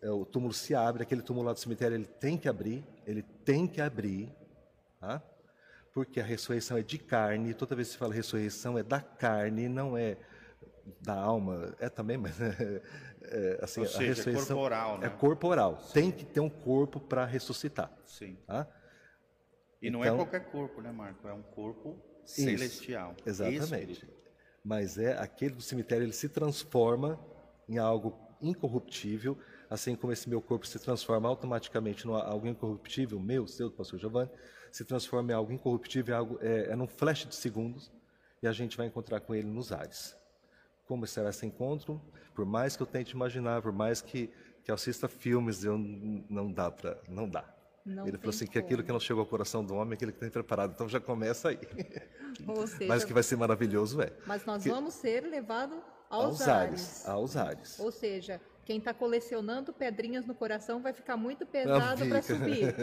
[0.00, 3.22] é, o túmulo se abre, aquele túmulo lá do cemitério ele tem que abrir, ele
[3.44, 4.28] tem que abrir,
[5.00, 5.22] tá?
[5.92, 9.68] porque a ressurreição é de carne, toda vez que se fala ressurreição é da carne,
[9.68, 10.16] não é
[11.00, 12.82] da alma, é também, mas é,
[13.60, 15.06] assim, Ou seja, a ressurreição é corporal, né?
[15.06, 15.80] é corporal.
[15.80, 15.92] Sim.
[15.92, 17.90] Tem que ter um corpo para ressuscitar.
[18.04, 18.36] Sim.
[18.46, 18.66] Tá?
[19.80, 21.26] E então, não é então qualquer corpo, né, Marco?
[21.26, 23.16] É um corpo isso, celestial.
[23.24, 23.92] Exatamente.
[23.92, 24.06] Espírito.
[24.64, 27.18] Mas é aquele do cemitério, ele se transforma
[27.68, 29.36] em algo incorruptível,
[29.68, 33.98] assim como esse meu corpo se transforma automaticamente em algo incorruptível, meu, seu, do pastor
[33.98, 34.30] Giovanni,
[34.70, 37.90] se transforma em algo incorruptível, algo, é, é num flash de segundos,
[38.40, 40.16] e a gente vai encontrar com ele nos ares
[40.86, 42.00] como será esse encontro,
[42.34, 44.30] por mais que eu tente imaginar, por mais que,
[44.64, 47.44] que eu assista filmes, eu não dá para, não dá.
[47.84, 48.52] Não Ele falou assim como.
[48.52, 50.88] que aquilo que não chegou ao coração do homem é aquilo que tem preparado, então
[50.88, 51.58] já começa aí.
[52.66, 54.12] Seja, mas que vai ser maravilhoso é.
[54.26, 57.08] Mas nós que, vamos ser levados aos, aos ares.
[57.08, 57.78] Aos ares.
[57.78, 62.74] Ou seja, quem está colecionando pedrinhas no coração vai ficar muito pesado para subir.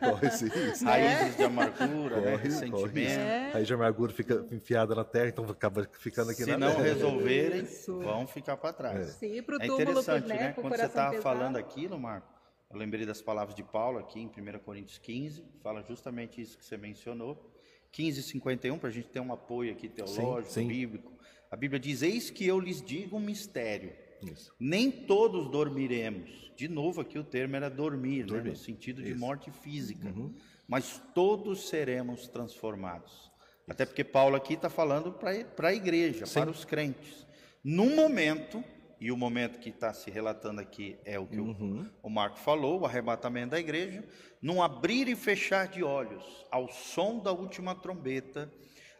[0.00, 0.84] corre sim, sim.
[0.84, 2.32] Raízes de amargura, né?
[2.32, 2.36] corre, né?
[2.36, 3.20] ressentimento.
[3.20, 3.50] É.
[3.52, 7.64] Raiz de amargura fica enfiada na terra, então acaba ficando aqui Se na não resolverem,
[7.86, 9.00] vão ficar para trás.
[9.00, 9.12] É.
[9.12, 10.34] Sim, pro é túmulo, interessante, né?
[10.34, 10.52] né?
[10.52, 12.28] Quando você estava falando aquilo, Marco,
[12.68, 16.64] eu lembrei das palavras de Paulo aqui em 1 Coríntios 15, fala justamente isso que
[16.64, 17.50] você mencionou.
[17.92, 20.68] 15, 51, para a gente ter um apoio aqui teológico, sim, sim.
[20.68, 21.12] bíblico.
[21.50, 23.92] A Bíblia diz: Eis que eu lhes digo um mistério
[24.30, 24.54] isso.
[24.58, 26.52] Nem todos dormiremos.
[26.56, 28.44] De novo, aqui o termo era dormir, dormir.
[28.44, 28.50] Né?
[28.50, 29.18] no sentido de Isso.
[29.18, 30.08] morte física.
[30.08, 30.34] Uhum.
[30.68, 33.12] Mas todos seremos transformados.
[33.12, 33.32] Isso.
[33.68, 36.40] Até porque Paulo aqui está falando para a igreja, Sim.
[36.40, 37.26] para os crentes.
[37.64, 38.62] Num momento,
[39.00, 41.88] e o momento que está se relatando aqui é o que uhum.
[42.02, 44.04] o, o Marco falou, o arrebatamento da igreja,
[44.40, 48.52] num abrir e fechar de olhos, ao som da última trombeta,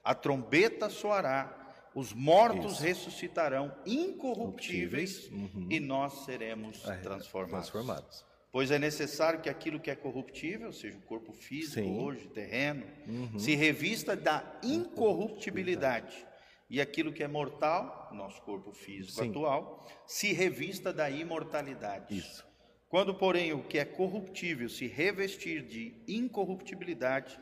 [0.02, 1.61] a trombeta soará
[1.94, 2.82] os mortos Isso.
[2.82, 5.66] ressuscitarão incorruptíveis uhum.
[5.70, 7.68] e nós seremos é, transformados.
[7.68, 8.24] transformados.
[8.50, 11.98] Pois é necessário que aquilo que é corruptível, ou seja, o corpo físico Sim.
[11.98, 13.38] hoje, terreno, uhum.
[13.38, 16.26] se revista da incorruptibilidade.
[16.68, 19.30] E aquilo que é mortal, nosso corpo físico Sim.
[19.30, 22.14] atual, se revista da imortalidade.
[22.16, 22.44] Isso.
[22.88, 27.38] Quando, porém, o que é corruptível se revestir de incorruptibilidade,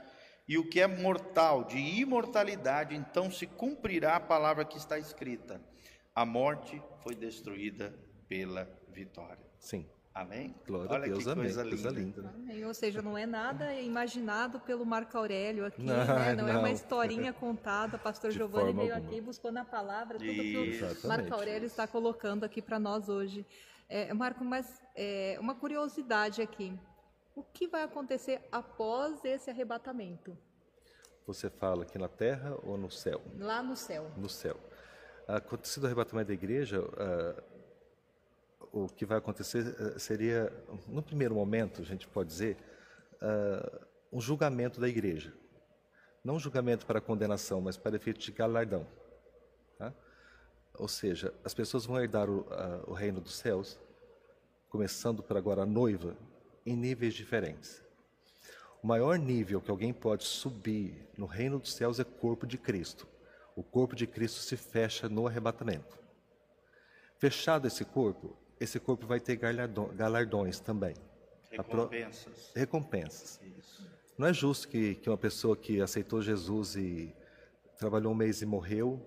[0.50, 5.60] e o que é mortal, de imortalidade, então se cumprirá a palavra que está escrita:
[6.12, 7.94] a morte foi destruída
[8.26, 9.46] pela vitória.
[9.60, 9.86] Sim.
[10.12, 10.52] Amém?
[10.66, 11.44] Glória Olha a Deus, que amém.
[11.44, 11.76] coisa linda.
[11.76, 12.30] Coisa linda né?
[12.34, 12.64] amém.
[12.64, 16.34] Ou seja, não é nada imaginado pelo Marco Aurélio aqui, não, né?
[16.34, 17.96] não, não, é uma historinha contada.
[17.96, 19.08] O pastor Giovanni veio alguma.
[19.08, 20.96] aqui buscando a palavra, tudo Isso.
[20.96, 23.46] que o Marco Aurélio está colocando aqui para nós hoje.
[23.88, 26.76] É, Marco, mas é, uma curiosidade aqui.
[27.40, 30.36] O que vai acontecer após esse arrebatamento?
[31.26, 33.22] Você fala aqui na terra ou no céu?
[33.38, 34.10] Lá no céu.
[34.14, 34.60] No céu.
[35.26, 37.42] Acontecido o arrebatamento da igreja, uh,
[38.70, 40.52] o que vai acontecer eh, seria,
[40.86, 42.58] no primeiro momento, a gente pode dizer,
[43.22, 45.32] uh, um julgamento da igreja.
[46.22, 48.86] Não um julgamento para condenação, mas para efeito de galardão.
[49.78, 49.94] Tá?
[50.74, 52.46] Ou seja, as pessoas vão herdar o,
[52.86, 53.80] o reino dos céus,
[54.68, 56.14] começando por agora a noiva,
[56.64, 57.82] em níveis diferentes.
[58.82, 62.56] O maior nível que alguém pode subir no reino dos céus é o corpo de
[62.56, 63.06] Cristo.
[63.54, 65.98] O corpo de Cristo se fecha no arrebatamento.
[67.18, 70.94] Fechado esse corpo, esse corpo vai ter galardões também.
[71.50, 72.24] Recompensas.
[72.24, 72.60] Pro...
[72.60, 73.40] Recompensas.
[73.58, 73.90] Isso.
[74.16, 77.14] Não é justo que, que uma pessoa que aceitou Jesus e
[77.76, 79.00] trabalhou um mês e morreu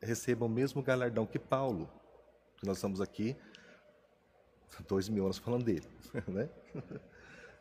[0.00, 1.90] receba o mesmo galardão que Paulo,
[2.58, 3.36] que nós estamos aqui
[4.84, 5.86] dois mil anos falando dele,
[6.28, 6.48] né?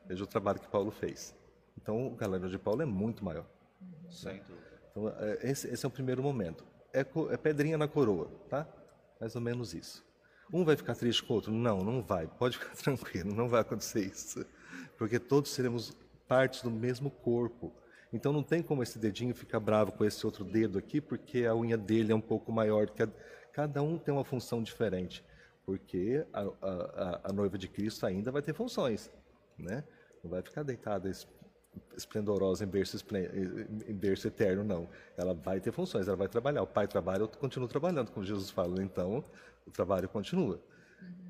[0.08, 1.36] Veja o trabalho que Paulo fez.
[1.78, 3.46] Então, o galardão de Paulo é muito maior.
[4.10, 4.42] Sem
[4.92, 6.66] Então, é, esse, esse, é o primeiro momento.
[6.94, 8.68] É, é, pedrinha na coroa, tá?
[9.20, 10.06] Mais ou menos isso.
[10.54, 11.52] Um vai ficar triste com o outro?
[11.52, 12.28] Não, não vai.
[12.28, 14.46] Pode ficar tranquilo, não vai acontecer isso.
[14.98, 15.96] Porque todos seremos
[16.28, 17.74] partes do mesmo corpo.
[18.14, 21.56] Então, não tem como esse dedinho ficar bravo com esse outro dedo aqui, porque a
[21.56, 22.90] unha dele é um pouco maior.
[22.90, 23.10] Que a...
[23.52, 25.24] Cada um tem uma função diferente.
[25.66, 29.12] Porque a, a, a noiva de Cristo ainda vai ter funções,
[29.58, 29.84] né?
[30.24, 31.10] Não vai ficar deitada
[31.96, 32.98] esplendorosa em berço,
[33.88, 34.90] em berço eterno, não.
[35.18, 36.62] Ela vai ter funções, ela vai trabalhar.
[36.62, 38.82] O pai trabalha, eu continuo trabalhando, como Jesus fala.
[38.84, 39.24] Então,
[39.66, 40.62] o trabalho continua.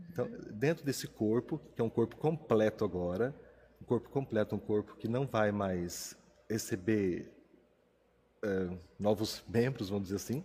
[0.09, 3.33] Então, dentro desse corpo, que é um corpo completo agora,
[3.81, 6.17] um corpo completo, um corpo que não vai mais
[6.49, 7.31] receber
[8.43, 10.43] é, novos membros, vamos dizer assim,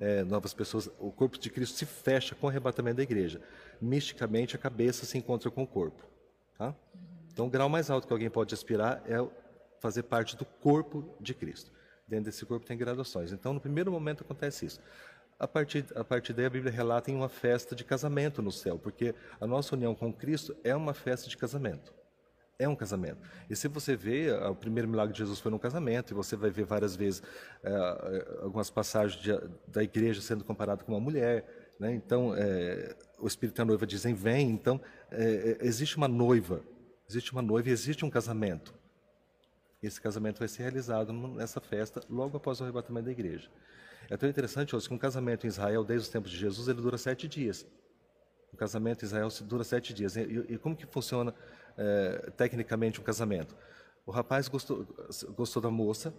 [0.00, 0.90] é, novas pessoas.
[0.98, 3.40] O corpo de Cristo se fecha com o arrebatamento da igreja.
[3.80, 6.02] Misticamente, a cabeça se encontra com o corpo.
[6.58, 6.74] Tá?
[7.32, 9.24] Então, o grau mais alto que alguém pode aspirar é
[9.78, 11.70] fazer parte do corpo de Cristo.
[12.08, 13.30] Dentro desse corpo tem graduações.
[13.30, 14.80] Então, no primeiro momento acontece isso.
[15.38, 18.78] A partir, a partir daí, a Bíblia relata em uma festa de casamento no céu,
[18.78, 21.94] porque a nossa união com Cristo é uma festa de casamento.
[22.60, 23.18] É um casamento.
[23.48, 26.50] E se você vê, o primeiro milagre de Jesus foi num casamento, e você vai
[26.50, 27.22] ver várias vezes
[27.62, 29.32] é, algumas passagens de,
[29.66, 31.44] da igreja sendo comparada com uma mulher.
[31.78, 31.94] Né?
[31.94, 34.50] Então, é, o Espírito e a noiva dizem, vem.
[34.50, 36.62] Então, é, existe uma noiva
[37.10, 38.72] Existe uma noiva e existe um casamento.
[39.82, 43.50] Esse casamento vai ser realizado nessa festa logo após o arrebatamento da igreja.
[44.08, 46.80] É tão interessante hoje que um casamento em Israel, desde os tempos de Jesus, ele
[46.80, 47.66] dura sete dias.
[48.54, 50.14] Um casamento em Israel dura sete dias.
[50.14, 50.20] E,
[50.50, 51.34] e como que funciona
[51.80, 53.56] é, tecnicamente um casamento?
[54.04, 54.86] O rapaz gostou,
[55.36, 56.14] gostou da moça,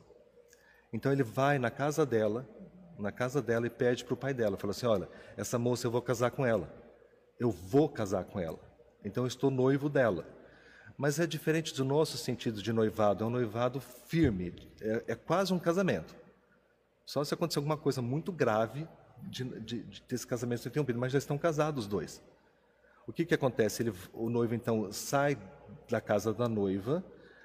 [0.91, 2.47] então ele vai na casa dela,
[2.97, 5.91] na casa dela e pede para o pai dela, fala assim, olha, essa moça eu
[5.91, 6.73] vou casar com ela,
[7.39, 8.59] eu vou casar com ela,
[9.03, 10.25] então eu estou noivo dela.
[10.97, 15.53] Mas é diferente do nosso sentido de noivado, é um noivado firme, é, é quase
[15.53, 16.15] um casamento.
[17.05, 18.87] Só se acontecer alguma coisa muito grave
[19.23, 22.21] de, de, de ter esse casamento interrompido, mas já estão casados os dois.
[23.07, 23.83] O que, que acontece?
[23.83, 25.37] Ele, o noivo então sai
[25.89, 27.03] da casa da noiva,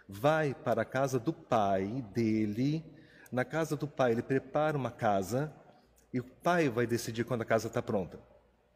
[0.09, 2.85] vai para a casa do pai dele.
[3.33, 5.53] Na casa do pai, ele prepara uma casa
[6.13, 8.19] e o pai vai decidir quando a casa está pronta.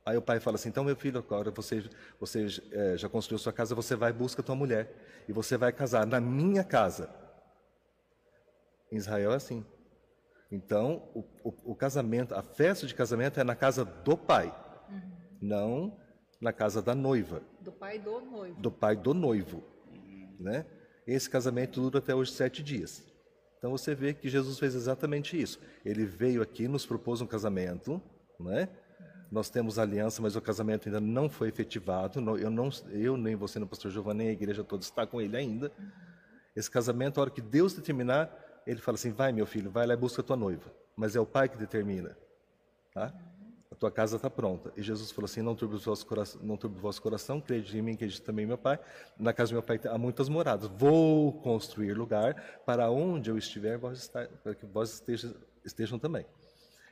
[0.04, 1.88] Aí o pai fala assim: então, meu filho, agora você,
[2.18, 4.92] você é, já construiu sua casa, você vai busca tua mulher
[5.28, 7.08] e você vai casar na minha casa.
[8.90, 9.64] Em Israel é assim.
[10.50, 14.52] Então, o, o, o casamento, a festa de casamento é na casa do pai,
[14.88, 15.12] uhum.
[15.40, 16.00] não
[16.40, 17.42] na casa da noiva.
[17.60, 18.60] Do pai do noivo.
[18.60, 19.62] Do pai do noivo.
[20.38, 20.64] Né?
[21.06, 23.04] Esse casamento dura até hoje sete dias.
[23.58, 25.60] Então você vê que Jesus fez exatamente isso.
[25.84, 28.00] Ele veio aqui, nos propôs um casamento,
[28.38, 28.68] né?
[29.30, 32.18] nós temos aliança, mas o casamento ainda não foi efetivado.
[32.18, 35.20] Eu, não, eu nem você, nem o pastor Giovanni, nem a igreja toda está com
[35.20, 35.70] ele ainda.
[36.56, 38.34] Esse casamento, a hora que Deus determinar,
[38.66, 40.72] ele fala assim: vai, meu filho, vai lá e busca a tua noiva.
[40.96, 42.16] Mas é o pai que determina.
[42.92, 43.14] Tá?
[43.80, 44.70] Tua casa está pronta.
[44.76, 47.78] E Jesus falou assim: não turbe o vosso coração, não turbe o vosso coração crede
[47.78, 48.78] em mim, crede também meu pai.
[49.18, 50.68] Na casa do meu pai há muitas moradas.
[50.68, 52.34] Vou construir lugar
[52.66, 56.26] para onde eu estiver, vós para que vós estejam, estejam também.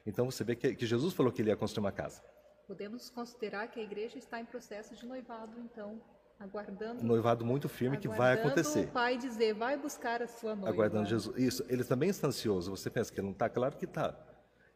[0.06, 2.22] Então você vê que, que Jesus falou que ele ia construir uma casa.
[2.66, 6.00] Podemos considerar que a igreja está em processo de noivado, então,
[6.40, 7.04] aguardando.
[7.04, 8.86] Noivado muito firme que vai acontecer.
[8.86, 10.70] o pai dizer, vai buscar a sua noiva.
[10.70, 11.36] Aguardando Jesus.
[11.36, 12.70] Isso, ele também está ansioso.
[12.70, 13.46] Você pensa que ele não está?
[13.50, 14.14] Claro que está.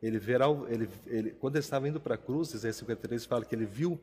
[0.02, 3.54] Ele verá, ele, ele, quando ele estava indo para a cruz, Isaías 53 fala que
[3.54, 4.00] ele viu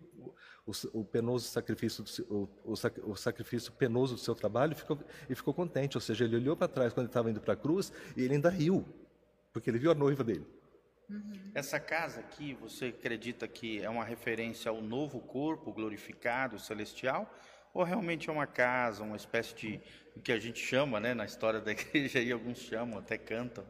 [0.66, 2.74] o, o penoso sacrifício, do, o,
[3.12, 5.98] o, sacrifício penoso do seu trabalho e ficou, e ficou contente.
[5.98, 8.36] Ou seja, ele olhou para trás quando ele estava indo para a cruz e ele
[8.36, 8.86] ainda riu,
[9.52, 10.46] porque ele viu a noiva dele.
[11.10, 11.52] Uhum.
[11.56, 17.34] Essa casa aqui, você acredita que é uma referência ao novo corpo glorificado, celestial?
[17.74, 19.82] Ou realmente é uma casa, uma espécie de
[20.16, 23.66] o que a gente chama, né, na história da igreja, e alguns chamam, até cantam,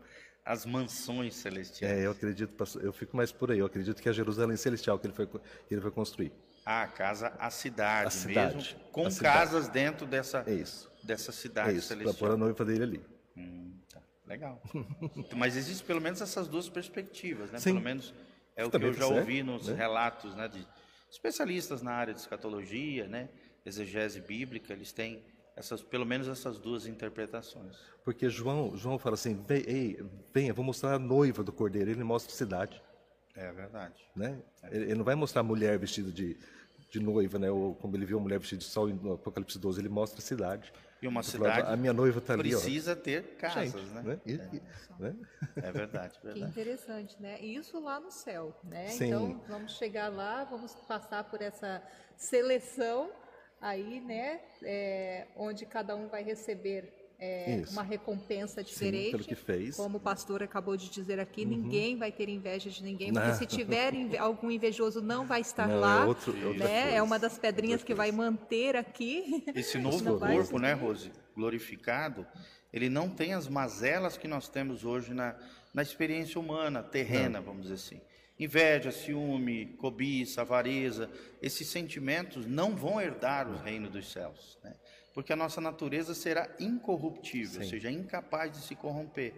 [0.49, 1.93] as mansões celestiais?
[1.99, 4.97] É, eu acredito, eu fico mais por aí, eu acredito que é a Jerusalém celestial
[4.97, 6.31] que ele foi, que ele foi construir.
[6.65, 9.37] Ah, a casa, a cidade, A cidade, mesmo, com a cidade.
[9.37, 10.91] casas dentro dessa, É isso.
[11.03, 12.15] dessa É cidade isso, para celestial.
[12.29, 13.05] pôr a noiva dele ali.
[13.37, 14.01] Hum, tá.
[14.25, 14.59] Legal.
[15.37, 17.59] Mas existe pelo menos essas duas perspectivas, né?
[17.59, 17.73] Sim.
[17.73, 18.11] Pelo menos
[18.55, 19.75] é o que Também eu já certo, ouvi nos né?
[19.75, 20.67] relatos, né, de
[21.11, 23.29] especialistas na área de escatologia, né,
[23.65, 25.23] exegese bíblica, eles têm
[25.59, 27.75] essas, pelo menos essas duas interpretações.
[28.05, 31.91] Porque João, João fala assim: "Vem- ei, venha, vou mostrar a noiva do cordeiro.
[31.91, 32.81] Ele mostra a cidade.
[33.35, 34.01] É verdade.
[34.15, 34.41] Né?
[34.71, 36.37] Ele, ele não vai mostrar a mulher vestida de,
[36.89, 37.51] de noiva, né?
[37.51, 39.81] ou como ele viu a mulher vestida de sol no Apocalipse 12.
[39.81, 40.71] Ele mostra a cidade.
[41.01, 42.53] E uma fala, cidade a minha noiva está ali.
[42.55, 42.59] ó.
[42.59, 44.19] precisa ter casas, Gente, né?
[44.25, 44.61] E- e-
[44.99, 45.15] né?
[45.57, 46.51] É verdade, Que verdade.
[46.51, 47.37] interessante, né?
[47.41, 48.87] E isso lá no céu, né?
[48.87, 49.05] Sim.
[49.07, 51.81] Então, vamos chegar lá, vamos passar por essa
[52.17, 53.09] seleção
[53.61, 54.39] aí, né?
[54.63, 59.11] É, onde cada um vai receber é, uma recompensa diferente.
[59.11, 59.77] pelo que fez.
[59.77, 59.83] Uhum.
[59.85, 63.35] Como o pastor acabou de dizer aqui, ninguém vai ter inveja de ninguém, porque Não.
[63.35, 66.05] se tiver inve- algum invejoso não vai estar Não, é lá.
[66.05, 66.95] outro- é outra né?
[66.95, 69.43] É uma das pedrinhas Outra que vai manter aqui.
[69.53, 70.71] Esse Não novo corpo, né.
[70.73, 72.25] Rose, glorificado,
[72.71, 75.35] ele não tem as mazelas que nós temos hoje na,
[75.73, 78.01] na experiência humana, terrena, vamos dizer assim.
[78.39, 81.09] Inveja, ciúme, cobiça, avareza,
[81.41, 84.73] esses sentimentos não vão herdar o reino dos céus, né?
[85.13, 87.69] porque a nossa natureza será incorruptível, ou Sim.
[87.71, 89.33] seja, incapaz de se corromper,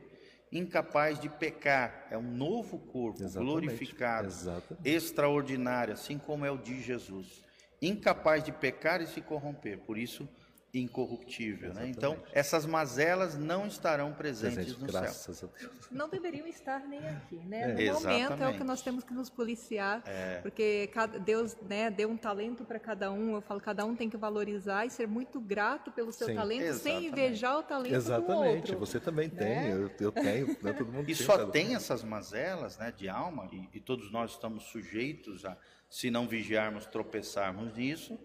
[0.51, 2.07] incapaz de pecar.
[2.11, 4.87] É um novo corpo Exatamente, glorificado, exatamente.
[4.87, 7.41] extraordinário, assim como é o de Jesus.
[7.81, 10.29] Incapaz de pecar e se corromper, por isso
[10.73, 11.73] incorruptível.
[11.73, 11.87] Né?
[11.89, 12.37] Então, Exatamente.
[12.37, 15.01] essas mazelas não estarão presentes Presente, no céu.
[15.01, 15.71] graças a Deus.
[15.91, 17.61] não deveriam estar nem aqui, né?
[17.85, 17.91] É.
[17.91, 18.63] No momento é o que Exatamente.
[18.63, 20.03] nós temos que nos policiar,
[20.41, 23.35] porque cada- Deus né, deu um talento para cada um.
[23.35, 26.35] Eu falo, cada um tem que valorizar e ser muito grato pelo seu Sim.
[26.35, 27.07] talento, sem Exatamente.
[27.07, 28.79] invejar o talento do Exatamente, outro.
[28.79, 29.73] você também tem, né?
[29.73, 30.73] eu, eu tenho, né?
[30.73, 34.31] todo mundo E tem, só tem essas mazelas né, de alma, e, e todos nós
[34.31, 35.57] estamos sujeitos a,
[35.89, 38.17] se não vigiarmos, tropeçarmos nisso,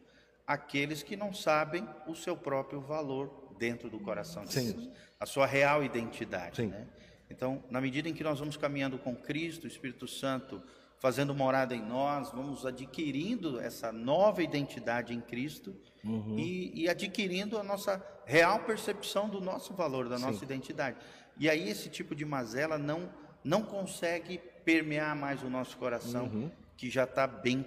[0.47, 4.72] aqueles que não sabem o seu próprio valor dentro do coração de Sim.
[4.72, 6.57] Deus, a sua real identidade.
[6.57, 6.66] Sim.
[6.68, 6.86] né?
[7.28, 10.62] Então, na medida em que nós vamos caminhando com Cristo, o Espírito Santo
[10.99, 15.74] fazendo morada em nós, vamos adquirindo essa nova identidade em Cristo
[16.07, 16.38] Uhum.
[16.38, 20.97] e, e adquirindo a nossa real percepção do nosso valor, da nossa identidade.
[21.36, 23.11] E aí esse tipo de mazela não,
[23.42, 27.64] não consegue permear mais o nosso coração, que já está bem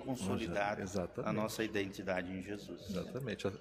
[0.81, 1.27] exatamente.
[1.27, 2.89] a nossa identidade em Jesus.
[2.89, 3.51] Exatamente, o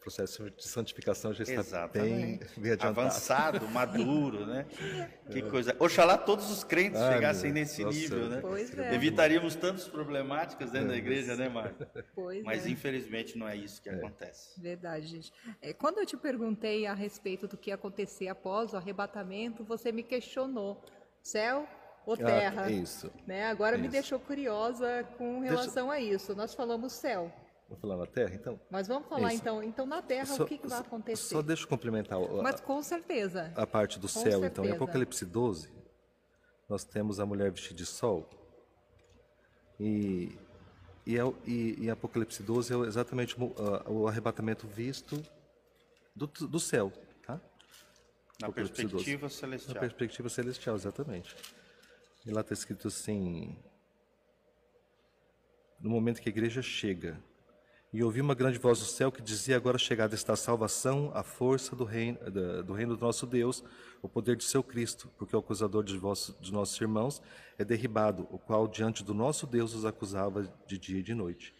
[0.00, 2.44] processo de santificação já está bem, Exatamente.
[2.60, 3.00] bem adiantado.
[3.00, 4.66] Avançado, maduro, né?
[5.30, 5.76] Que coisa.
[5.78, 7.94] Oxalá todos os crentes Ai, chegassem nesse Deus.
[7.94, 8.40] nível, Nossa, né?
[8.40, 8.94] Pois é.
[8.94, 11.86] Evitaríamos tantas problemáticas dentro da igreja, né, Marco?
[12.14, 12.70] Pois Mas é.
[12.70, 14.60] infelizmente não é isso que acontece.
[14.60, 15.32] Verdade, gente.
[15.62, 19.92] É, quando eu te perguntei a respeito do que ia acontecer após o arrebatamento, você
[19.92, 20.82] me questionou:
[21.22, 21.68] céu
[22.10, 22.62] ou terra?
[22.64, 23.10] Ah, isso.
[23.26, 23.46] Né?
[23.46, 23.92] Agora me Isso.
[23.92, 26.34] deixou curiosa com relação a isso.
[26.34, 27.32] Nós falamos céu,
[27.68, 28.58] Vou falar na Terra, então?
[28.68, 29.42] mas vamos falar Isso.
[29.42, 29.62] então.
[29.62, 31.34] Então na terra Só- o que, que vai acontecer?
[31.34, 33.52] Só deixa eu complementar o- a, Mas com certeza.
[33.54, 34.64] a parte do Com céu, então.
[34.64, 34.74] Em certeza.
[34.74, 35.70] Apocalipse 12,
[36.68, 38.28] nós temos a mulher vestida de sol.
[39.78, 40.36] E,
[41.06, 45.22] e, é o- e, e Apocalipse 12 é exatamente o, a- o arrebatamento visto
[46.14, 46.92] do, do céu,
[47.24, 47.40] tá?
[48.40, 48.94] Na Apocalipse 12.
[48.94, 49.80] perspectiva Na celestial.
[49.80, 51.36] perspectiva celestial, exatamente.
[52.26, 53.56] E lá está escrito assim:
[55.80, 57.22] No momento que a igreja chega,
[57.92, 61.22] e ouvi uma grande voz do céu que dizia: Agora chegada está a salvação, a
[61.22, 62.18] força do reino,
[62.64, 63.64] do reino do nosso Deus,
[64.02, 67.22] o poder de seu Cristo, porque o acusador de, de nossos irmãos
[67.58, 71.54] é derribado, o qual diante do nosso Deus os acusava de dia e de noite.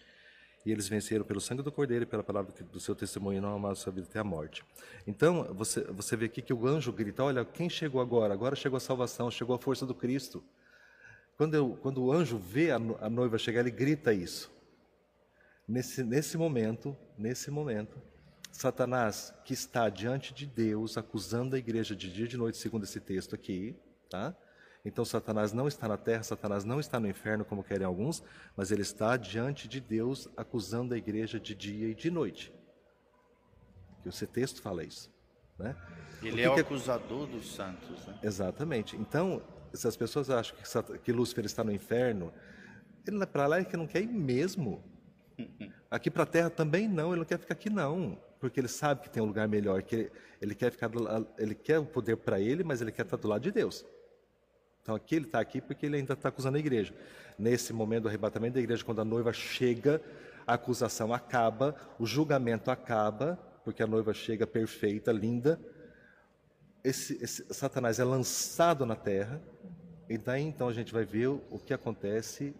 [0.64, 3.74] E eles venceram pelo sangue do Cordeiro e pela palavra do seu testemunho não amaram
[3.74, 4.62] sua vida até a morte.
[5.06, 8.34] Então, você, você vê aqui que o anjo grita: Olha, quem chegou agora?
[8.34, 10.44] Agora chegou a salvação, chegou a força do Cristo.
[11.36, 14.52] Quando, eu, quando o anjo vê a, a noiva chegar, ele grita isso.
[15.66, 18.02] Nesse, nesse momento, nesse momento,
[18.52, 22.84] Satanás, que está diante de Deus, acusando a igreja de dia e de noite, segundo
[22.84, 23.74] esse texto aqui,
[24.10, 24.36] tá?
[24.84, 28.22] Então, Satanás não está na terra, Satanás não está no inferno, como querem alguns,
[28.56, 32.52] mas ele está diante de Deus, acusando a igreja de dia e de noite.
[34.02, 35.10] Que o seu texto fala isso,
[35.58, 35.76] né?
[36.22, 38.18] Ele que é o que- acusador dos santos, né?
[38.22, 38.96] Exatamente.
[38.96, 39.42] Então,
[39.74, 42.32] se as pessoas acham que, Sat- que Lúcifer está no inferno,
[43.06, 44.82] ele para lá é que não quer ir mesmo.
[45.90, 49.02] Aqui para a Terra também não, ele não quer ficar aqui não, porque ele sabe
[49.02, 51.06] que tem um lugar melhor, que ele, ele quer ficar, do
[51.38, 53.84] ele quer o poder para ele, mas ele quer estar do lado de Deus.
[54.82, 56.94] Então aqui ele está aqui porque ele ainda está acusando a igreja.
[57.38, 60.00] Nesse momento do arrebatamento da igreja, quando a noiva chega,
[60.46, 65.60] a acusação acaba, o julgamento acaba, porque a noiva chega perfeita, linda,
[66.82, 69.40] esse, esse Satanás é lançado na terra,
[70.08, 72.54] e daí então a gente vai ver o, que acontece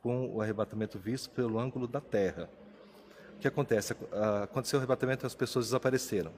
[0.00, 2.48] com o arrebatamento visto pelo ângulo da Terra.
[3.34, 3.96] O que acontece?
[4.42, 6.32] Aconteceu o arrebatamento e as pessoas desapareceram.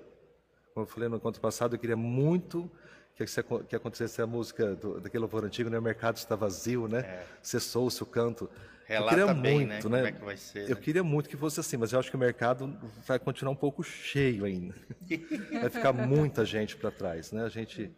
[0.72, 2.70] Como eu falei no encontro passado, eu queria muito
[3.14, 3.24] que,
[3.68, 5.78] que acontecesse a música do, daquele louvor antigo, né?
[5.78, 7.00] O mercado está vazio, né?
[7.00, 7.26] É.
[7.42, 8.50] Cessou-se o canto.
[8.86, 10.02] Relata eu queria bem, muito, né?
[10.02, 10.08] né?
[10.08, 10.82] É que ser, eu né?
[10.82, 13.84] queria muito que fosse assim, mas eu acho que o mercado vai continuar um pouco
[13.84, 14.74] cheio ainda.
[15.60, 17.44] vai ficar muita gente para trás, né?
[17.44, 17.92] A gente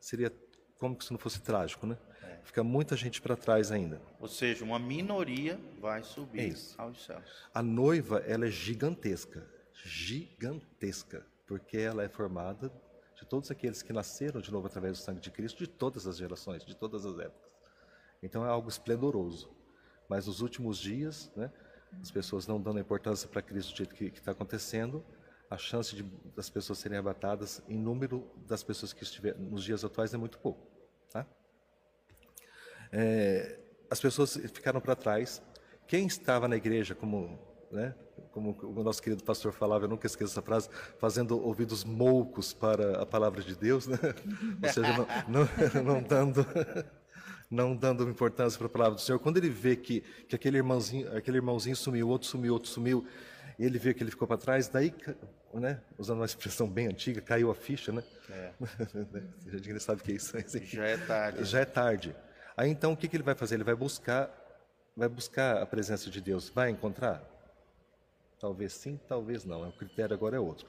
[0.00, 0.32] seria
[0.78, 1.98] como que isso não fosse trágico, né?
[2.22, 2.38] É.
[2.44, 4.00] Fica muita gente para trás ainda.
[4.18, 7.48] Ou seja, uma minoria vai subir é aos céus.
[7.52, 9.46] A noiva, ela é gigantesca,
[9.84, 12.72] gigantesca, porque ela é formada
[13.20, 16.16] de todos aqueles que nasceram de novo através do sangue de Cristo, de todas as
[16.16, 17.50] gerações, de todas as épocas.
[18.22, 19.50] Então é algo esplendoroso.
[20.08, 21.52] Mas nos últimos dias, né,
[22.00, 25.04] as pessoas não dando importância para Cristo do jeito que está acontecendo,
[25.50, 26.02] a chance de,
[26.34, 30.38] das pessoas serem abatadas em número das pessoas que estiver nos dias atuais é muito
[30.38, 30.66] pouco.
[31.12, 31.26] Tá?
[32.90, 33.60] É,
[33.90, 35.42] as pessoas ficaram para trás.
[35.86, 37.38] Quem estava na igreja como
[37.70, 37.94] né,
[38.32, 40.68] como o nosso querido pastor falava, eu nunca esqueço essa frase,
[40.98, 43.98] fazendo ouvidos moucos para a palavra de Deus, né?
[44.62, 46.46] ou seja, não, não, não, dando
[47.50, 49.18] não dando importância para a palavra do Senhor.
[49.18, 53.06] Quando ele vê que, que aquele irmãozinho aquele irmãozinho sumiu, outro sumiu, outro sumiu,
[53.58, 54.94] e ele vê que ele ficou para trás, daí,
[55.52, 58.02] né, usando uma expressão bem antiga, caiu a ficha, né?
[58.30, 58.52] É.
[59.72, 60.32] Já sabe o que é isso.
[60.64, 61.44] Já é tarde.
[61.44, 62.16] Já é tarde.
[62.56, 63.56] Aí então o que, que ele vai fazer?
[63.56, 64.30] Ele vai buscar,
[64.96, 66.48] vai buscar a presença de Deus.
[66.48, 67.29] Vai encontrar?
[68.40, 69.68] Talvez sim, talvez não.
[69.68, 70.66] O critério agora é outro.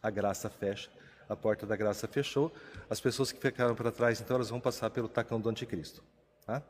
[0.00, 0.88] A graça fecha,
[1.28, 2.52] a porta da graça fechou.
[2.88, 6.02] As pessoas que ficaram para trás, então, elas vão passar pelo tacão do anticristo.
[6.46, 6.62] Tá?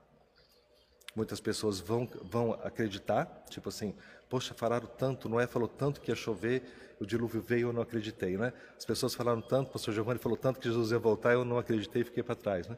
[1.14, 3.94] Muitas pessoas vão, vão acreditar, tipo assim,
[4.28, 6.62] poxa, falaram tanto, Noé falou tanto que ia chover,
[6.98, 8.52] o dilúvio veio, eu não acreditei, né?
[8.76, 11.58] As pessoas falaram tanto, o pastor Giovanni falou tanto que Jesus ia voltar, eu não
[11.58, 12.76] acreditei e fiquei para trás, né?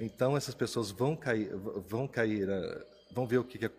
[0.00, 3.70] Então essas pessoas vão cair, vão cair, eh, vão ver o que, que é,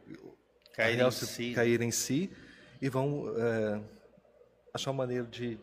[0.74, 1.54] cair, em si.
[1.54, 2.32] cair em si
[2.82, 3.82] e vão é,
[4.74, 5.60] achar uma maneira de.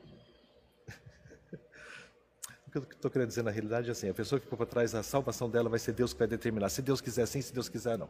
[2.66, 4.66] o que eu estou querendo dizer na realidade é assim: a pessoa que ficou para
[4.66, 6.68] trás, a salvação dela vai ser Deus que vai determinar.
[6.68, 8.08] Se Deus quiser sim, se Deus quiser não.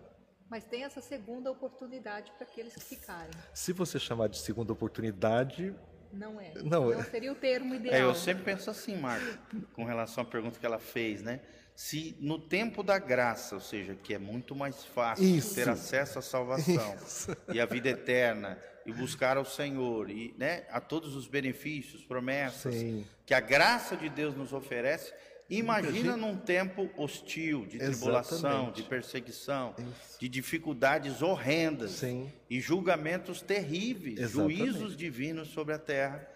[0.49, 3.31] Mas tem essa segunda oportunidade para aqueles que ficarem.
[3.53, 5.75] Se você chamar de segunda oportunidade.
[6.13, 6.55] Não é.
[6.63, 7.95] Não, não seria o termo ideal.
[7.95, 9.37] É, eu sempre penso assim, Marco,
[9.73, 11.41] com relação à pergunta que ela fez, né?
[11.75, 15.55] se no tempo da graça, ou seja, que é muito mais fácil Isso.
[15.55, 17.37] ter acesso à salvação Isso.
[17.53, 22.75] e à vida eterna e buscar ao Senhor e né, a todos os benefícios, promessas
[22.75, 23.07] Sim.
[23.25, 25.13] que a graça de Deus nos oferece,
[25.49, 28.83] imagina num tempo hostil, de tribulação, Exatamente.
[28.83, 30.21] de perseguição, Isso.
[30.21, 32.31] de dificuldades horrendas Sim.
[32.49, 34.59] e julgamentos terríveis, Exatamente.
[34.59, 36.29] juízos divinos sobre a terra,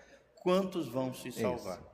[0.43, 1.79] quantos vão se salvar?
[1.79, 1.89] Isso.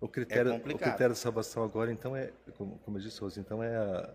[0.00, 3.40] O critério, é o critério da salvação agora, então, é, como, como eu disse hoje,
[3.40, 4.14] então é a,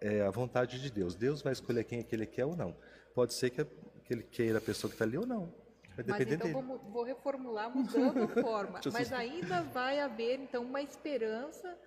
[0.00, 1.14] é a vontade de Deus.
[1.14, 2.74] Deus vai escolher quem é que ele quer ou não.
[3.14, 3.66] Pode ser que,
[4.10, 5.54] que ele queira a pessoa que está ali ou não.
[5.94, 6.66] Vai depender Mas então dele.
[6.66, 8.80] Vou, vou reformular mudando a forma.
[8.92, 11.78] Mas ainda vai haver então uma esperança,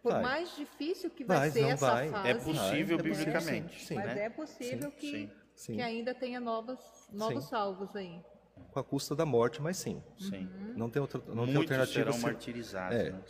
[0.00, 0.22] por vai.
[0.22, 2.08] mais difícil que vai, vai ser essa vai.
[2.08, 2.28] fase.
[2.28, 3.84] É possível vai, biblicamente.
[3.84, 4.24] Sim, mas né?
[4.26, 5.74] é possível sim, que, sim.
[5.74, 6.78] que ainda tenha novos,
[7.12, 8.22] novos salvos aí
[8.70, 10.00] com a custa da morte, mas sim.
[10.18, 10.48] Sim.
[10.76, 12.12] Não tem outra, não Muitos tem alternativa.
[12.12, 12.96] serão martirizados.
[12.96, 13.22] É, né?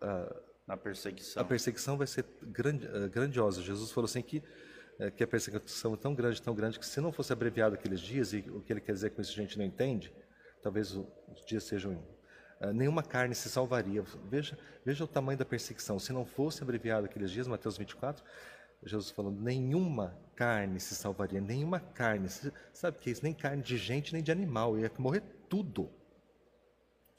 [0.00, 0.36] a,
[0.66, 1.42] na perseguição.
[1.42, 3.62] A perseguição vai ser eh, grandiosa.
[3.62, 4.42] Jesus falou assim que
[4.98, 8.00] eh, que a perseguição é tão grande, tão grande que se não fosse abreviado aqueles
[8.00, 10.12] dias e o que ele quer dizer com isso a gente não entende,
[10.62, 12.02] talvez os dias sejam
[12.60, 14.02] Uh, nenhuma carne se salvaria.
[14.30, 15.98] Veja, veja o tamanho da perseguição.
[15.98, 18.24] Se não fosse abreviado aqueles dias, Mateus 24,
[18.82, 22.28] Jesus falando, nenhuma carne se salvaria, nenhuma carne.
[22.72, 23.24] Sabe o que é isso?
[23.24, 24.78] Nem carne de gente, nem de animal.
[24.78, 25.90] Ia morrer tudo.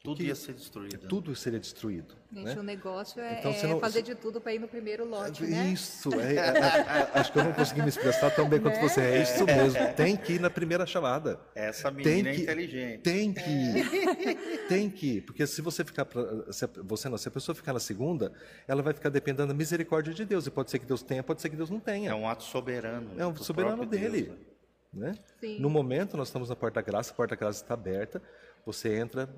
[0.05, 1.07] Tudo ia ser destruído.
[1.07, 2.15] Tudo seria destruído.
[2.31, 2.55] Gente, né?
[2.59, 5.67] o negócio é, então, é não, fazer de tudo para ir no primeiro lote, né?
[5.67, 8.81] Isso, é, é, é, acho que eu não consegui me expressar tão bem quanto né?
[8.81, 9.01] você.
[9.01, 11.39] É isso mesmo, tem que ir na primeira chamada.
[11.55, 13.01] Essa menina é inteligente.
[13.01, 15.21] Tem que ir, tem que ir.
[15.21, 18.31] Porque se você ficar, pra, se você não, se a pessoa ficar na segunda,
[18.67, 20.45] ela vai ficar dependendo da misericórdia de Deus.
[20.45, 22.11] E pode ser que Deus tenha, pode ser que Deus não tenha.
[22.11, 23.11] É um ato soberano.
[23.17, 24.23] É um soberano dele.
[24.23, 24.45] Deus, né?
[24.95, 25.13] Né?
[25.59, 28.21] No momento, nós estamos na porta da graça, a porta da graça está aberta,
[28.65, 29.29] você entra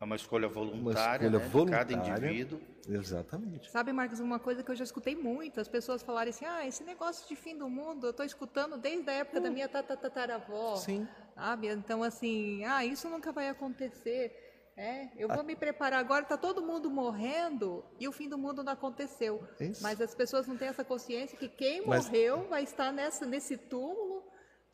[0.00, 2.60] é uma escolha voluntária, uma escolha né, voluntária de cada indivíduo.
[2.88, 3.70] Exatamente.
[3.70, 6.84] Sabe, Marcos, uma coisa que eu já escutei muito, as pessoas falarem assim, ah, esse
[6.84, 10.76] negócio de fim do mundo, eu estou escutando desde a época uh, da minha tataravó.
[10.76, 11.06] Sim.
[11.34, 11.66] Sabe?
[11.68, 14.44] Então, assim, ah, isso nunca vai acontecer.
[14.76, 15.42] É, eu vou a...
[15.42, 19.42] me preparar agora, está todo mundo morrendo e o fim do mundo não aconteceu.
[19.58, 19.82] Isso.
[19.82, 22.06] Mas as pessoas não têm essa consciência que quem Mas...
[22.06, 24.22] morreu vai estar nessa, nesse túmulo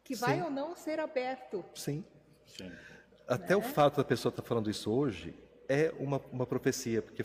[0.04, 0.20] que Sim.
[0.20, 1.64] vai ou não ser aberto.
[1.74, 2.04] Sim.
[2.44, 2.70] Sim.
[3.26, 3.56] Até né?
[3.56, 5.34] o fato da pessoa estar tá falando isso hoje
[5.68, 7.24] é uma, uma profecia, porque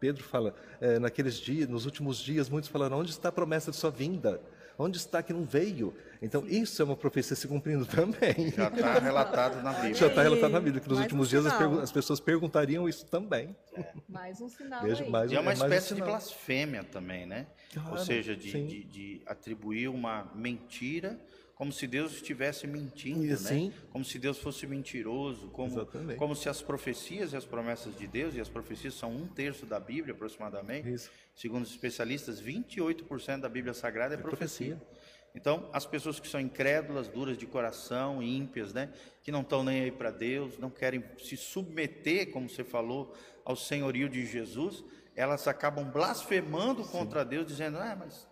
[0.00, 3.76] Pedro fala, é, naqueles dias, nos últimos dias, muitos falaram, onde está a promessa de
[3.76, 4.40] sua vinda?
[4.76, 5.94] Onde está que não veio?
[6.20, 6.62] Então, Sim.
[6.62, 8.50] isso é uma profecia se cumprindo também.
[8.50, 9.94] Já está relatado na Bíblia.
[9.94, 12.88] Já está relatado na Bíblia, que nos Mais últimos um dias as, as, pessoas perguntariam
[12.88, 13.56] isso também.
[13.72, 13.92] É.
[14.08, 17.46] Mais um sinal Veja, mais, e é uma é espécie um de blasfêmia também, né?
[17.72, 21.20] Claro, Ou seja, de, de, de atribuir uma mentira
[21.54, 23.72] como se Deus estivesse mentindo, né?
[23.90, 25.86] Como se Deus fosse mentiroso, como,
[26.16, 29.64] como se as profecias e as promessas de Deus, e as profecias são um terço
[29.64, 31.10] da Bíblia aproximadamente, Isso.
[31.34, 34.76] segundo os especialistas, 28% da Bíblia Sagrada é, é profecia.
[34.76, 35.04] profecia.
[35.34, 38.92] Então, as pessoas que são incrédulas, duras de coração, ímpias, né,
[39.22, 43.56] que não estão nem aí para Deus, não querem se submeter, como você falou, ao
[43.56, 44.84] senhorio de Jesus,
[45.16, 46.90] elas acabam blasfemando Sim.
[46.90, 48.26] contra Deus, dizendo: ah, mas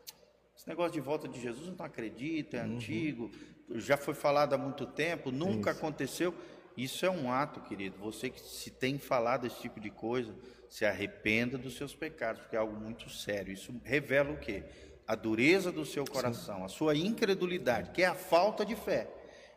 [0.62, 2.76] esse negócio de volta de Jesus não acredita, é uhum.
[2.76, 3.32] antigo,
[3.70, 5.80] já foi falado há muito tempo, nunca Isso.
[5.80, 6.34] aconteceu.
[6.76, 7.98] Isso é um ato, querido.
[7.98, 10.32] Você que se tem falado esse tipo de coisa,
[10.70, 13.52] se arrependa dos seus pecados, porque é algo muito sério.
[13.52, 14.62] Isso revela o quê?
[15.04, 16.64] A dureza do seu coração, Sim.
[16.64, 19.10] a sua incredulidade, que é a falta de fé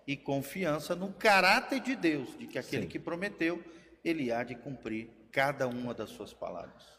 [0.07, 2.89] e confiança no caráter de Deus, de que aquele Sim.
[2.89, 3.63] que prometeu,
[4.03, 6.94] ele há de cumprir cada uma das suas palavras.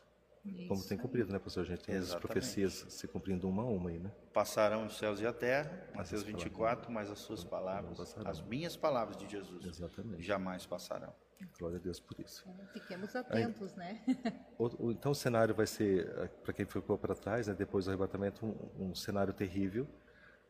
[0.46, 0.68] Isso.
[0.68, 1.62] Como tem cumprido, né, professor?
[1.62, 2.16] A gente tem Exatamente.
[2.16, 4.12] as profecias se cumprindo uma a uma aí, né?
[4.32, 9.16] Passarão os céus e a terra, Mateus 24, mas as suas palavras, as minhas palavras
[9.16, 10.22] de Jesus, Exatamente.
[10.22, 11.12] jamais passarão.
[11.58, 12.46] Glória a Deus por isso.
[12.72, 14.04] Fiquemos atentos, aí, né?
[14.58, 17.84] o, o, então o cenário vai ser, eh, para quem ficou para trás, né, depois
[17.84, 19.86] do arrebatamento, um, um cenário terrível,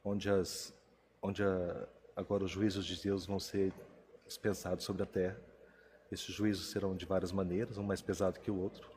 [0.05, 0.73] onde, as,
[1.21, 3.73] onde a, agora os juízos de Deus vão ser
[4.27, 5.41] dispensados sobre a terra.
[6.11, 8.89] Esses juízos serão de várias maneiras, um mais pesado que o outro.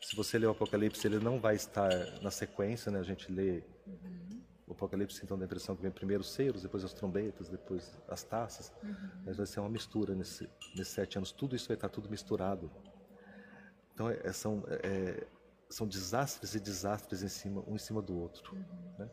[0.00, 1.90] Se você ler o Apocalipse, ele não vai estar
[2.22, 2.98] na sequência, né?
[2.98, 4.42] A gente lê uhum.
[4.66, 7.98] o Apocalipse, então dá a impressão que vem primeiro os seiros, depois as trombetas, depois
[8.08, 8.72] as taças.
[8.82, 9.10] Uhum.
[9.26, 11.32] Mas vai ser uma mistura nesse, nesses sete anos.
[11.32, 12.70] Tudo isso vai estar tudo misturado.
[13.92, 15.26] Então é, é são, é,
[15.68, 18.54] são desastres e desastres em cima, um em cima do outro.
[18.54, 18.94] Uhum.
[18.98, 19.10] Né?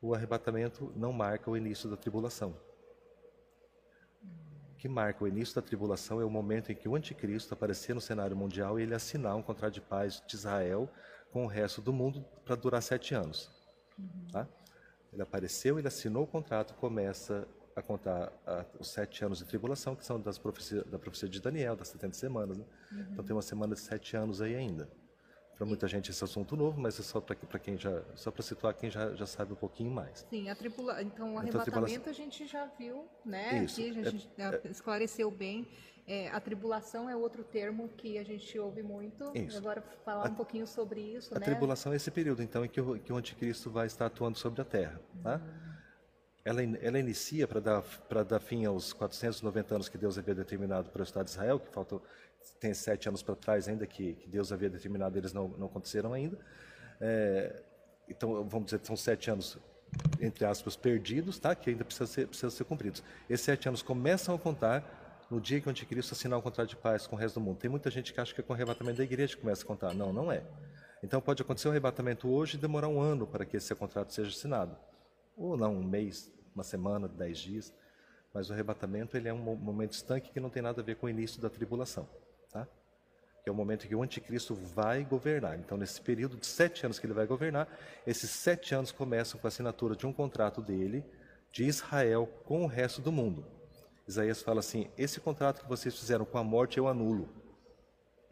[0.00, 2.56] O arrebatamento não marca o início da tribulação
[4.78, 8.00] que marca o início da tribulação é o momento em que o anticristo aparecer no
[8.00, 10.88] cenário mundial e ele assinar um contrato de paz de Israel
[11.32, 13.50] com o resto do mundo para durar sete anos.
[13.98, 14.28] Uhum.
[14.32, 14.48] Tá?
[15.12, 19.94] Ele apareceu, ele assinou o contrato, começa a contar a, os sete anos de tribulação,
[19.94, 22.58] que são das profecia, da profecia de Daniel, das 70 semanas.
[22.58, 22.64] Né?
[22.92, 23.06] Uhum.
[23.12, 24.88] Então tem uma semana de sete anos aí ainda.
[25.56, 28.74] Para muita gente esse assunto novo, mas é só para quem já, só para situar
[28.74, 30.26] quem já, já sabe um pouquinho mais.
[30.28, 31.02] Sim, a tribula...
[31.02, 33.64] então o então, arrebatamento a, a, gente já viu, né?
[33.64, 33.80] Isso.
[33.80, 35.66] Aqui a gente é, é, esclareceu bem.
[36.06, 39.32] É, a tribulação é outro termo que a gente ouve muito.
[39.34, 39.56] Isso.
[39.56, 41.46] Agora falar a, um pouquinho sobre isso, a né?
[41.46, 44.60] Tribulação é esse período, então, em que o, que o anticristo vai estar atuando sobre
[44.60, 45.36] a Terra, tá?
[45.36, 45.66] Uhum.
[46.44, 50.90] Ela, ela inicia para dar para dar fim aos 490 anos que Deus havia determinado
[50.90, 52.00] para o Estado de Israel, que faltou
[52.60, 56.12] tem sete anos para trás ainda que, que, Deus havia determinado, eles não, não aconteceram
[56.12, 56.38] ainda.
[57.00, 57.62] É,
[58.08, 59.58] então, vamos dizer, são sete anos,
[60.20, 61.54] entre aspas, perdidos, tá?
[61.54, 63.02] que ainda precisam ser, ser cumpridos.
[63.28, 66.76] Esses sete anos começam a contar no dia que o anticristo assinar um contrato de
[66.76, 67.58] paz com o resto do mundo.
[67.58, 69.66] Tem muita gente que acha que é com o arrebatamento da igreja que começa a
[69.66, 69.92] contar.
[69.92, 70.42] Não, não é.
[71.02, 74.30] Então, pode acontecer o arrebatamento hoje e demorar um ano para que esse contrato seja
[74.30, 74.76] assinado.
[75.36, 77.74] Ou não, um mês, uma semana, dez dias.
[78.32, 81.06] Mas o arrebatamento ele é um momento estanque que não tem nada a ver com
[81.06, 82.08] o início da tribulação
[82.50, 82.66] tá?
[83.46, 85.56] que é o momento que o anticristo vai governar.
[85.56, 87.68] Então, nesse período de sete anos que ele vai governar,
[88.04, 91.04] esses sete anos começam com a assinatura de um contrato dele,
[91.52, 93.46] de Israel, com o resto do mundo.
[94.08, 97.28] Isaías fala assim: esse contrato que vocês fizeram com a morte eu anulo.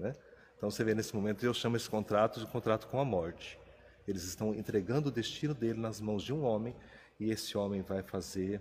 [0.01, 0.17] Né?
[0.57, 3.57] Então, você vê nesse momento, eu chamo esse contrato de contrato com a morte.
[4.09, 6.75] Eles estão entregando o destino dele nas mãos de um homem,
[7.21, 8.61] e esse homem vai fazer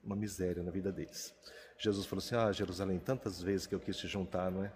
[0.00, 1.34] uma miséria na vida deles.
[1.82, 4.72] Jesus falou assim: Ah, Jerusalém, tantas vezes que eu quis te juntar, não é?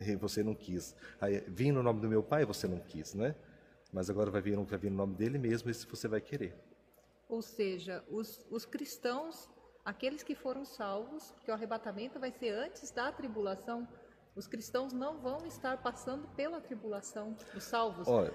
[0.00, 0.94] E você não quis.
[1.20, 3.34] Aí, vim no nome do meu pai, você não quis, não é?
[3.92, 6.54] Mas agora vai vir, vai vir no nome dele mesmo, e se você vai querer.
[7.28, 9.50] Ou seja, os, os cristãos,
[9.84, 13.88] aqueles que foram salvos, que o arrebatamento vai ser antes da tribulação,
[14.36, 18.06] os cristãos não vão estar passando pela tribulação, os salvos.
[18.06, 18.32] Olha,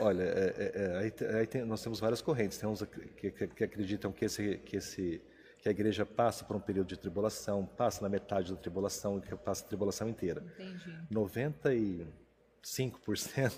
[0.00, 2.58] olha é, é, é, aí, aí tem, nós temos várias correntes.
[2.58, 5.22] Tem uns que, que, que acreditam que esse, que esse
[5.64, 9.34] que a igreja passa por um período de tribulação, passa na metade da tribulação, que
[9.34, 10.44] passa a tribulação inteira.
[10.58, 10.98] Entendi.
[11.10, 12.04] 95%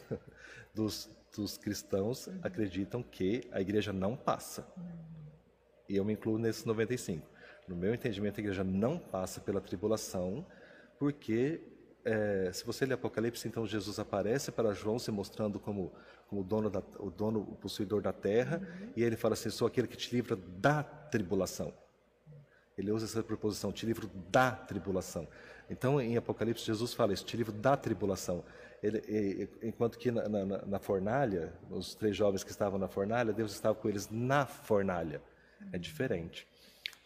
[0.73, 2.39] dos, dos cristãos uhum.
[2.45, 4.65] acreditam que a igreja não passa.
[4.77, 4.85] Uhum.
[5.89, 7.27] E eu me incluo nesses 95.
[7.67, 10.47] No meu entendimento, a igreja não passa pela tribulação,
[11.01, 11.61] porque
[12.05, 15.93] é, se você ler Apocalipse, então Jesus aparece para João se mostrando como,
[16.29, 18.93] como o, dono da, o dono, o possuidor da terra, uhum.
[18.95, 21.75] e ele fala assim: sou aquele que te livra da tribulação.
[22.77, 25.27] Ele usa essa preposição, te livro da tribulação.
[25.71, 28.45] Então, em Apocalipse, Jesus fala isso, te livro da tribulação.
[28.83, 33.33] ele, enquanto que na, na- na- na fornalha, os três jovens que estavam na fornalha,
[33.33, 35.23] Deus estava com eles na fornalha.
[35.73, 36.47] É diferente.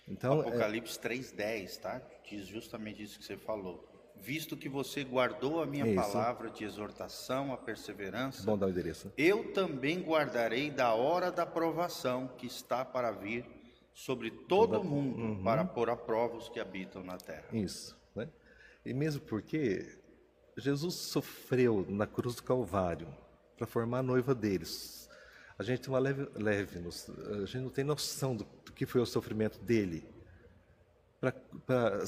[0.09, 2.03] Então, é, Apocalipse 3:10, tá?
[2.29, 3.87] Diz justamente isso que você falou.
[4.17, 5.95] Visto que você guardou a minha Isso.
[5.95, 9.11] palavra de exortação, a perseverança, bom o endereço.
[9.17, 13.47] eu também guardarei da hora da provação que está para vir
[13.95, 15.43] sobre todo o mundo, Uhum.
[15.45, 17.47] para pôr a prova os que habitam na terra.
[17.53, 18.29] Isso, né?
[18.85, 19.99] E mesmo porque
[20.57, 23.09] Jesus sofreu na cruz do Calvário
[23.57, 25.09] para formar a noiva deles.
[25.59, 29.01] A gente tem uma leve, leve a gente não tem noção do, do que foi
[29.01, 30.09] o sofrimento dele
[31.67, 32.01] para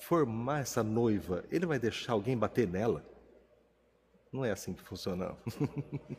[0.00, 1.44] formar essa noiva.
[1.50, 3.04] Ele vai deixar alguém bater nela?
[4.32, 5.36] Não é assim que funciona.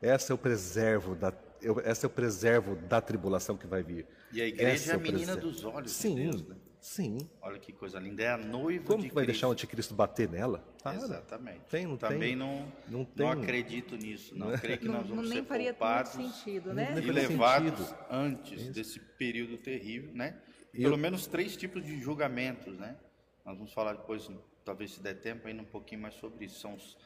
[0.00, 1.32] Essa é o preservo da
[1.66, 4.06] eu- essa é o preservo da tribulação que vai vir.
[4.32, 5.40] E a igreja Essa é a menina preservo.
[5.50, 6.56] dos olhos de Sim, Deus, né?
[6.80, 7.18] sim.
[7.42, 9.34] Olha que coisa linda, é a noiva Como de que vai Cristo.
[9.40, 10.64] deixar o anticristo bater nela?
[10.94, 11.60] Exatamente.
[11.68, 12.36] Tem, não Também tem.
[12.36, 13.28] não, Não não, tem.
[13.28, 14.36] acredito nisso.
[14.38, 16.94] Não creio que Não, nós não vamos nem ser faria muito poupados sentido, né?
[16.96, 18.04] E levados sentido.
[18.10, 20.38] antes desse período terrível, né?
[20.72, 22.96] E Pelo eu- menos três tipos de julgamentos, né?
[23.44, 24.30] Nós vamos falar depois,
[24.64, 26.60] talvez se der tempo, ainda um pouquinho mais sobre isso.
[26.60, 26.96] São os,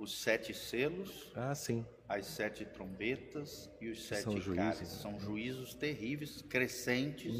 [0.00, 1.84] os sete selos, Ah, sim.
[2.08, 4.88] as sete trombetas e os sete São cálices.
[4.88, 4.94] né?
[4.94, 5.00] Uhum.
[5.02, 7.36] São juízos terríveis, crescentes,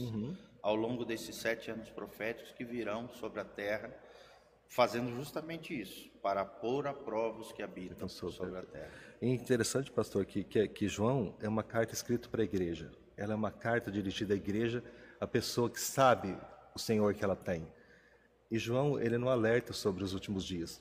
[0.62, 3.90] ao longo desses sete anos proféticos que virão sobre a terra,
[4.68, 8.66] fazendo justamente isso, para pôr a prova os que habitam Então, sobre sobre a a
[8.66, 8.90] terra.
[9.22, 12.92] E interessante, pastor, que, que, que João é uma carta escrita para a igreja.
[13.16, 14.84] Ela é uma carta dirigida à igreja,
[15.18, 16.36] à pessoa que sabe
[16.74, 17.66] o Senhor que ela tem.
[18.50, 20.80] E João, ele não alerta sobre os últimos dias.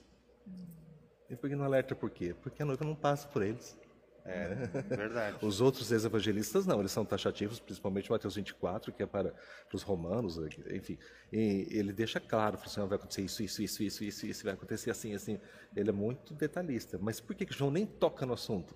[1.30, 2.36] E por que não alerta por quê?
[2.42, 3.78] Porque a noiva não passa por eles.
[4.26, 4.54] É,
[4.96, 5.38] verdade.
[5.46, 9.82] Os outros ex-evangelistas não, eles são taxativos, principalmente Mateus 24, que é para, para os
[9.82, 10.38] romanos,
[10.72, 10.98] enfim.
[11.32, 14.44] E ele deixa claro, fala assim, "Ah, vai acontecer isso, isso, isso, isso, isso, isso,
[14.44, 15.40] vai acontecer assim, assim.
[15.76, 17.00] Ele é muito detalhista.
[17.02, 18.76] Mas por que, que João nem toca no assunto?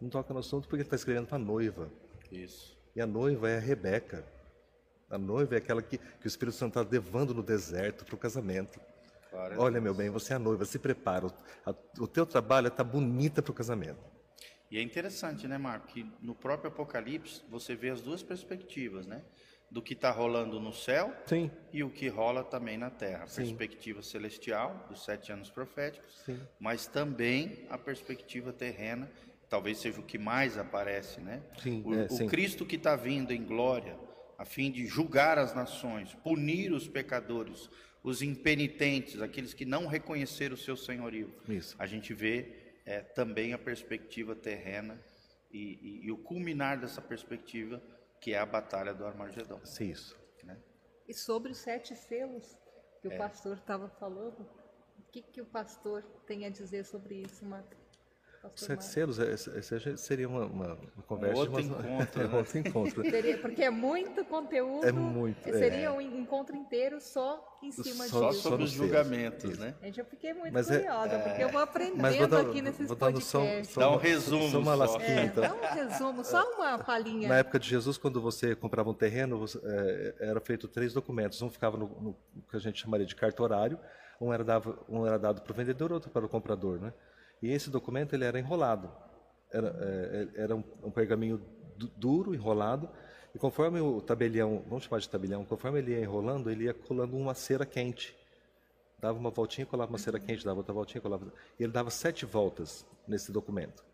[0.00, 1.90] Não toca no assunto porque ele está escrevendo para a noiva.
[2.30, 2.76] Isso.
[2.94, 4.24] E a noiva é a Rebeca.
[5.08, 8.18] A noiva é aquela que, que o Espírito Santo está levando no deserto para o
[8.18, 8.80] casamento.
[9.32, 11.26] Glória Olha, meu bem, você é a noiva, se prepara.
[11.26, 11.30] O,
[11.64, 13.98] a- o teu trabalho está bonita para o casamento.
[14.70, 19.22] E é interessante, né, Marco, que no próprio Apocalipse você vê as duas perspectivas, né?
[19.70, 23.24] Do que está rolando no céu Sim, e o que rola também na terra.
[23.24, 23.42] A Sim.
[23.42, 26.38] perspectiva celestial, dos sete anos proféticos, sim.
[26.60, 29.10] mas também a perspectiva terrena,
[29.48, 31.42] talvez seja o que mais aparece, né?
[31.58, 32.26] Sim, o, é, o.
[32.26, 33.98] Cristo que está vindo em glória,
[34.38, 37.70] a fim de julgar as nações, punir os pecadores,
[38.02, 41.32] os impenitentes, aqueles que não reconheceram o seu senhorio.
[41.48, 41.76] Isso.
[41.78, 45.00] A gente vê é, também a perspectiva terrena
[45.52, 47.80] e, e- e o culminar dessa perspectiva,
[48.20, 49.60] que é a batalha do Armagedon.
[49.64, 50.16] Sim, isso.
[50.42, 50.58] né?
[51.06, 52.58] E sobre os sete selos
[53.00, 53.14] que É.
[53.14, 54.40] o pastor estava falando,
[54.98, 57.76] o que, que o pastor tem a dizer sobre isso, Marco?
[58.56, 61.38] Sete selos, já seria uma, uma, uma conversa.
[61.38, 62.36] outro de umas- encontro, é, né?
[62.38, 63.02] outro encontro.
[63.02, 64.84] Seria- porque é muito conteúdo.
[64.86, 65.90] É muito, Seria é.
[65.90, 68.42] um encontro inteiro só em cima Só- Só disso.
[68.42, 69.60] sobre nos os julgamentos, isso.
[69.60, 69.74] né?
[69.82, 72.60] Gente, eu fiquei muito Mas é- curiosa, porque eu vou aprendendo Mas vou dar, aqui
[72.60, 73.68] nesses vou só, podcasts.
[73.72, 74.84] só Dá um resumo Só uma só.
[74.84, 75.42] lasquinha, É, então.
[75.44, 77.28] dá um resumo, só uma palhinha.
[77.28, 79.58] Na época de Jesus, quando você comprava um terreno, você,
[80.20, 81.40] era feito três documentos.
[81.40, 83.78] Um ficava no, no- no que a gente chamaria de cartorário,
[84.20, 86.80] um era, dava, um era dado para o vendedor, outro para o comprador.
[86.80, 86.92] Né?
[87.42, 88.90] E esse documento ele era enrolado.
[89.50, 91.42] Era, eh, era um, um pergaminho
[91.76, 92.88] du- duro, enrolado,
[93.34, 97.16] e conforme o tabelião, vamos chamar de tabelião, conforme ele ia enrolando, ele ia colando
[97.16, 98.16] uma cera quente.
[99.00, 101.32] Dava uma voltinha, colava uma cera quente, dava outra voltinha, colava.
[101.58, 103.84] E ele dava sete voltas nesse documento.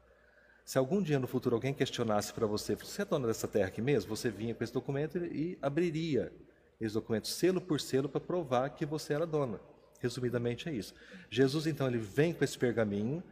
[0.64, 3.80] Se algum dia no futuro alguém questionasse para você, você é dona dessa terra aqui
[3.80, 4.14] mesmo?
[4.14, 6.30] Você vinha com esse documento e abriria
[6.78, 9.58] esse documento selo por selo para provar que você era dona.
[9.98, 10.94] Resumidamente é isso.
[11.30, 13.22] Jesus então ele vem com esse pergaminho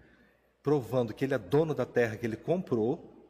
[0.66, 3.24] provando que ele é dono da terra que ele comprou.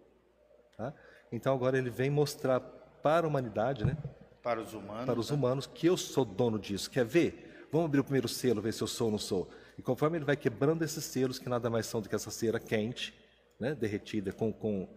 [0.74, 0.94] tá?
[1.30, 3.94] Então agora ele vem mostrar para a humanidade, né?
[4.42, 5.04] Para os humanos.
[5.04, 5.36] para os né?
[5.36, 6.90] humanos que eu sou dono disso.
[6.90, 7.66] Quer ver?
[7.70, 9.50] Vamos abrir o primeiro selo, ver se eu sou ou não sou.
[9.76, 12.58] E conforme ele vai quebrando esses selos, que nada mais são do que essa cera
[12.58, 13.12] quente,
[13.60, 14.88] né, derretida com, com,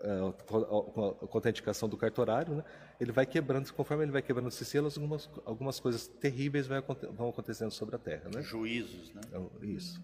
[0.00, 2.64] eh, com a- autenticação do cartorário, né,
[2.98, 7.72] ele vai quebrando, conforme ele vai quebrando esses selos, algumas, algumas coisas terríveis vão acontecendo
[7.72, 8.30] sobre a terra.
[8.34, 8.40] Né?
[8.40, 9.20] Juízos, né?
[9.26, 10.00] Então, isso.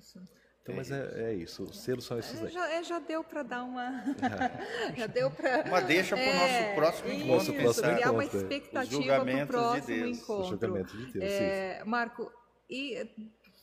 [0.65, 1.63] Então, mas é, é isso.
[1.65, 2.51] Os selos são esses É, aí.
[2.51, 4.03] já, é, já deu para dar uma.
[4.97, 5.63] já deu para.
[5.69, 8.43] Uma deixa pro nosso próximo encontro, Isso, próximo criar uma encontro, é.
[8.43, 10.11] Os expectativa para o julgamentos de próximo Deus.
[10.11, 10.43] Os encontro.
[10.43, 11.25] O julgamento de Deus.
[11.25, 12.33] É, Marco,
[12.71, 13.07] e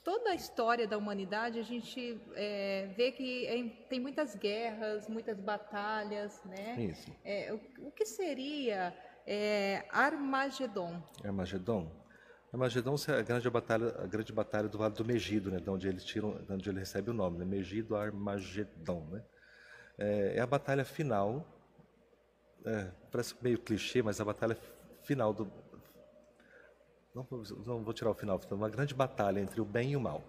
[0.04, 5.40] toda a história da humanidade, a gente é, vê que é- tem muitas guerras, muitas
[5.40, 6.76] batalhas, né?
[6.80, 7.12] Isso.
[7.26, 8.94] É, o, o que seria
[9.26, 11.02] é, Armagedon?
[11.24, 11.92] Armagedon.
[12.52, 15.88] Armagedon é a grande batalha, a grande batalha do Vale do Megido, né, de onde
[15.88, 19.24] ele tira, de onde ele recebe o nome, né, Megido Armagedon, né?
[19.98, 21.46] É, é a batalha final,
[22.66, 24.58] é, parece meio clichê, mas a batalha
[25.04, 25.50] final do
[27.16, 27.28] não,
[27.66, 30.24] não vou tirar o final, uma grande batalha entre o bem e o mal,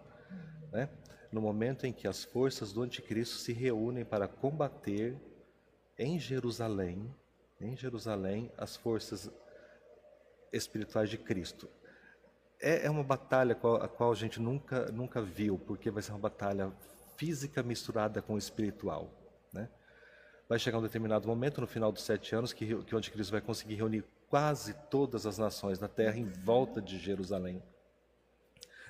[0.71, 0.89] né?
[1.33, 5.17] No momento em que as forças do anticristo se reúnem para combater
[5.99, 7.13] em Jerusalém,
[7.61, 9.31] em Jerusalém, as forças
[10.53, 11.69] espirituais de Cristo.
[12.63, 16.21] É, é uma batalha a qual a gente nunca, nunca viu, porque vai ser uma
[16.21, 16.73] batalha
[17.17, 19.11] física misturada com espiritual.
[19.53, 19.69] Né?
[20.49, 23.41] Vai chegar um determinado momento, no final dos sete anos, que, que o anticristo vai
[23.41, 27.61] conseguir reunir quase todas as nações da terra em volta de Jerusalém.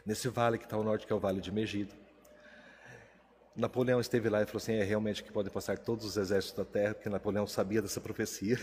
[0.05, 1.95] Nesse vale que está ao norte, que é o Vale de Megido.
[3.57, 6.64] Napoleão esteve lá e falou assim: é realmente que pode passar todos os exércitos da
[6.64, 8.59] terra, porque Napoleão sabia dessa profecia.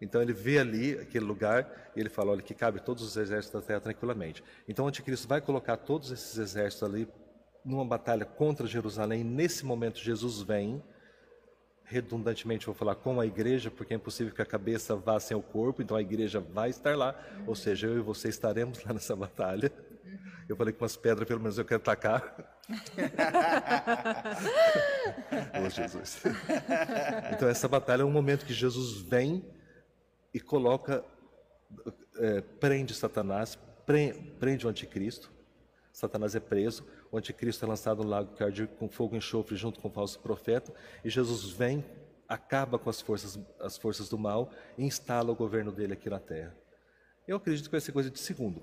[0.00, 3.60] Então ele vê ali aquele lugar e ele fala: olha, que cabe todos os exércitos
[3.60, 4.42] da terra tranquilamente.
[4.68, 7.08] Então o anticristo vai colocar todos esses exércitos ali
[7.64, 9.24] numa batalha contra Jerusalém.
[9.24, 10.82] Nesse momento, Jesus vem.
[11.84, 15.42] Redundantemente, vou falar com a igreja, porque é impossível que a cabeça vá sem o
[15.42, 19.16] corpo, então a igreja vai estar lá, ou seja, eu e você estaremos lá nessa
[19.16, 19.72] batalha.
[20.48, 22.59] Eu falei com umas pedras, pelo menos eu quero tacar.
[25.64, 26.22] Oh, Jesus.
[27.32, 29.44] Então, essa batalha é um momento que Jesus vem
[30.32, 31.04] e coloca,
[32.18, 33.58] é, prende Satanás,
[34.38, 35.30] prende o anticristo.
[35.92, 39.80] Satanás é preso, o anticristo é lançado no lago arde com fogo e enxofre junto
[39.80, 40.72] com o falso profeta,
[41.04, 41.84] e Jesus vem,
[42.28, 46.20] acaba com as forças, as forças do mal e instala o governo dele aqui na
[46.20, 46.56] terra.
[47.26, 48.62] Eu acredito que vai ser coisa de segundo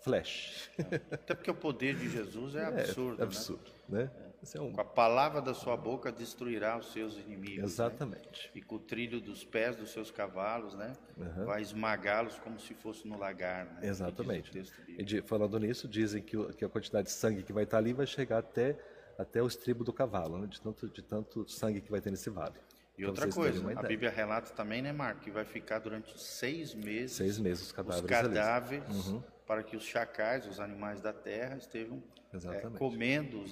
[0.00, 0.70] flash.
[1.10, 3.20] Até porque o poder de Jesus é absurdo.
[3.20, 4.04] É, absurdo, né?
[4.04, 4.30] né?
[4.54, 4.72] É um...
[4.72, 7.58] Com a palavra da sua boca destruirá os seus inimigos.
[7.58, 7.64] Né?
[7.64, 8.46] Exatamente.
[8.46, 8.50] Né?
[8.54, 10.94] E com o trilho dos pés dos seus cavalos, né?
[11.16, 11.44] Uhum.
[11.44, 13.66] Vai esmagá-los como se fosse no lagar.
[13.66, 13.80] Né?
[13.82, 14.50] Exatamente.
[14.88, 18.06] E falando nisso, dizem que, que, a quantidade de sangue que vai estar ali vai
[18.06, 18.78] chegar até,
[19.18, 20.46] até o estribo do cavalo, né?
[20.46, 22.56] de, tanto, de tanto sangue que vai ter nesse vale.
[22.96, 27.16] E outra coisa, a Bíblia relata também, né, Marco, que vai ficar durante seis meses.
[27.16, 28.04] Seis meses os cadáveres.
[28.04, 32.00] Os cadáveres uhum para que os chacais, os animais da terra, estejam
[32.32, 33.50] é, comendo os,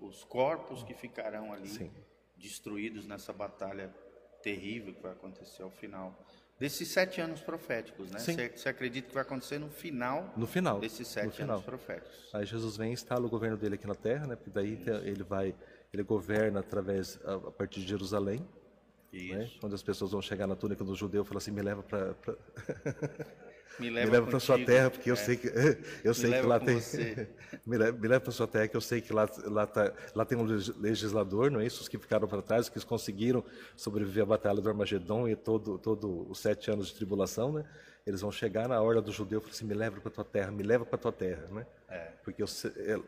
[0.00, 1.90] os, corpos que ficarão ali Sim.
[2.36, 3.92] destruídos nessa batalha
[4.40, 6.16] terrível que vai acontecer ao final
[6.60, 8.20] desses sete anos proféticos, né?
[8.20, 10.32] Você acredita que vai acontecer no final?
[10.36, 10.78] No final.
[10.78, 12.32] Desses sete anos proféticos.
[12.32, 14.36] Aí Jesus vem e instala o governo dele aqui na Terra, né?
[14.36, 14.90] Porque daí Isso.
[14.90, 15.56] ele vai,
[15.92, 18.46] ele governa através a, partir de Jerusalém.
[19.12, 19.50] Né?
[19.60, 22.36] Quando as pessoas vão chegar na túnica do judeu, fala assim, me leva para pra...
[23.78, 25.16] Me leva, leva para sua terra, porque eu é.
[25.16, 25.48] sei que
[26.04, 26.78] eu sei que lá tem.
[27.66, 30.24] me leva, me leva para sua terra, que eu sei que lá lá, tá, lá
[30.24, 31.82] tem um legislador, não é isso?
[31.82, 33.44] Os que ficaram para trás, os que conseguiram
[33.76, 37.64] sobreviver à batalha do Armagedon e todo todo os sete anos de tribulação, né?
[38.06, 40.50] Eles vão chegar na hora do judeu e falar assim: me leva para tua terra,
[40.50, 41.66] me leva para tua terra, né?
[41.88, 42.12] É.
[42.24, 42.46] Porque eu,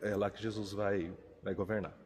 [0.01, 1.11] é, é lá que Jesus vai
[1.43, 2.04] vai governar.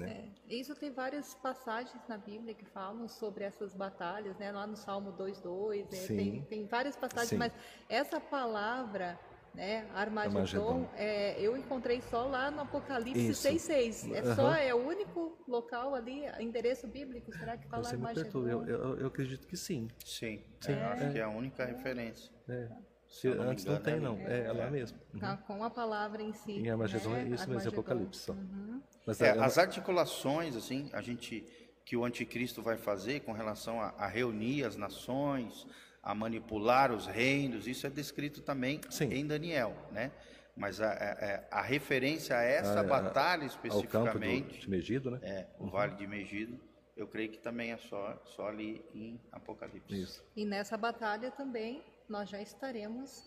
[0.00, 0.32] Né?
[0.48, 4.50] É, isso tem várias passagens na Bíblia que falam sobre essas batalhas, né?
[4.50, 6.06] lá no Salmo 2.2, né?
[6.06, 7.38] tem, tem várias passagens, Sim.
[7.38, 7.52] mas
[7.88, 9.18] essa palavra
[9.54, 9.88] né?
[9.94, 14.14] Armagedon, é, eu encontrei só lá no Apocalipse 6.6.
[14.14, 14.34] É uhum.
[14.34, 18.46] só, é o único local ali, endereço bíblico, será que fala Você Armagedon?
[18.46, 19.88] Eu, eu, eu, acredito que sim.
[20.04, 20.72] Sim, sim.
[20.72, 22.32] É, acho que é a única referência.
[22.48, 22.68] É.
[23.10, 24.18] Se, não antes engano, não tem, é não.
[24.20, 24.96] É, é lá mesmo.
[25.18, 26.52] Tá, com a palavra em si.
[26.52, 27.22] Em Armagedon né?
[27.24, 28.32] é isso mesmo, Apocalipse só.
[28.32, 28.80] Uhum.
[29.04, 31.44] Mas, é, as articulações, assim, a gente
[31.84, 35.66] que o anticristo vai fazer com relação a, a, reunir as nações,
[36.00, 39.12] a manipular os reinos, isso é descrito também Sim.
[39.12, 40.12] em Daniel, né?
[40.56, 45.18] Mas a, a, a referência a essa batalha especificamente, ao campo de Megido, né?
[45.22, 45.70] É, o uhum.
[45.70, 46.60] Vale de Megido,
[46.96, 50.00] eu creio que também é só, só ali em Apocalipse.
[50.00, 50.24] Isso.
[50.36, 53.22] E nessa batalha também nós já estaremos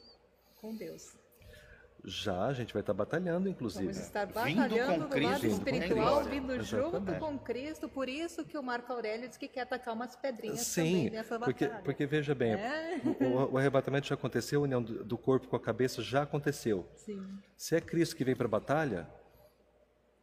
[0.59, 1.17] com Deus.
[2.05, 3.85] Já, a gente vai estar batalhando, inclusive.
[3.85, 7.87] Vamos estar batalhando do lado espiritual, vindo junto com Cristo.
[7.87, 11.39] Por isso que o Marco Aurélio diz que quer atacar umas pedrinhas Sim, também nessa
[11.39, 11.83] porque, batalha.
[11.83, 13.01] porque veja bem, é.
[13.21, 16.85] o, o, arrebatamento já aconteceu, a união do, corpo com a cabeça já aconteceu.
[16.97, 17.25] Sim.
[17.55, 19.07] Se é Cristo que vem para a batalha...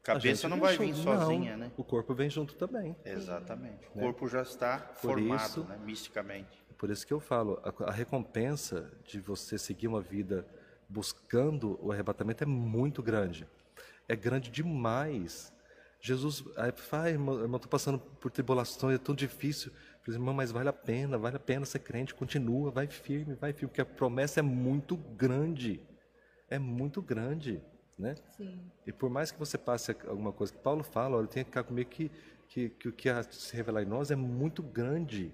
[0.02, 1.72] Cabeça não vai vir sozinha, não, né?
[1.76, 2.96] O corpo vem junto também.
[3.04, 3.86] Exatamente.
[3.94, 6.70] O corpo já está Por formado, isso, né, misticamente.
[6.81, 10.47] Por isso que eu falo, a, a recompensa de você seguir uma vida
[10.89, 13.47] buscando o arrebatamento é muito grande.
[14.09, 15.53] É grande demais.
[16.01, 19.70] Jesus, aí fala, irmão, estou passando por tribulações, é tão difícil.
[19.70, 23.35] Eu falei, irmão, mas vale a pena, vale a pena ser crente, continua, vai firme,
[23.35, 25.83] vai firme, porque a promessa é muito grande.
[26.49, 27.62] É muito grande,
[27.99, 28.14] né?
[28.39, 28.59] Sim.
[28.87, 31.62] E por mais que você passe alguma coisa que Paulo fala, olha, tem que ficar
[31.62, 32.11] comigo que,
[32.49, 35.31] que, que o que se revelar em nós é muito grande.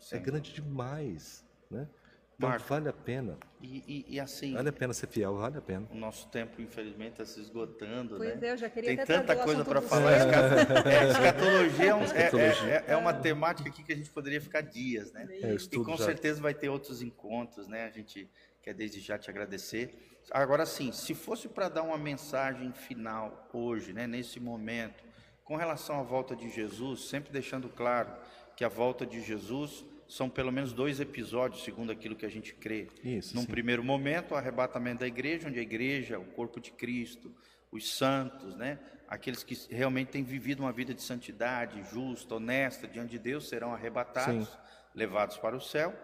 [0.00, 0.16] É Sim.
[0.16, 1.88] É grande demais, né?
[2.36, 2.66] Então, Marco.
[2.68, 3.38] vale a pena.
[3.62, 5.88] E, e- e assim, Vale a pena ser fiel, vale a pena.
[5.90, 8.48] o nosso tempo, infelizmente, está se esgotando, Pois né?
[8.48, 10.12] é, eu já queria Tem tanta coisa para falar.
[10.12, 10.18] é,
[11.10, 12.84] escatologia, é, um- é- Escatologia.
[12.86, 15.26] é- é uma temática aqui que a gente poderia ficar dias, né?
[15.30, 16.04] É, E com já.
[16.04, 17.86] certeza vai ter outros encontros, né?
[17.86, 18.30] A gente
[18.62, 20.18] quer desde já te agradecer.
[20.30, 25.02] Agora sim, se fosse para dar uma mensagem final hoje, né, nesse momento,
[25.42, 28.10] com relação à volta de Jesus, sempre deixando claro
[28.56, 32.54] que a volta de Jesus são pelo menos dois episódios, segundo aquilo que a gente
[32.54, 32.88] crê.
[33.04, 33.46] Isso, Num sim.
[33.46, 37.34] primeiro momento, o arrebatamento da igreja, onde a igreja, o corpo de Cristo,
[37.70, 38.78] os santos, né?
[39.08, 43.72] aqueles que realmente têm vivido uma vida de santidade, justa, honesta, diante de Deus, serão
[43.72, 44.56] arrebatados, Sim.
[44.94, 45.94] levados para o céu.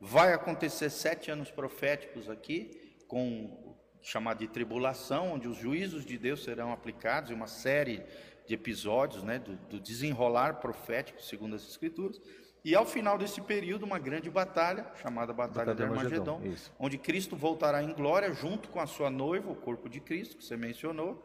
[0.00, 6.42] Vai acontecer sete anos proféticos aqui, com chamado de tribulação, onde os juízos de Deus
[6.42, 8.02] serão aplicados, e uma série
[8.50, 12.20] de episódios né, do, do desenrolar profético, segundo as Escrituras.
[12.64, 16.42] E ao final desse período, uma grande batalha, chamada Batalha Batalha de Armagedon,
[16.76, 20.44] onde Cristo voltará em glória junto com a sua noiva, o corpo de Cristo, que
[20.44, 21.24] você mencionou,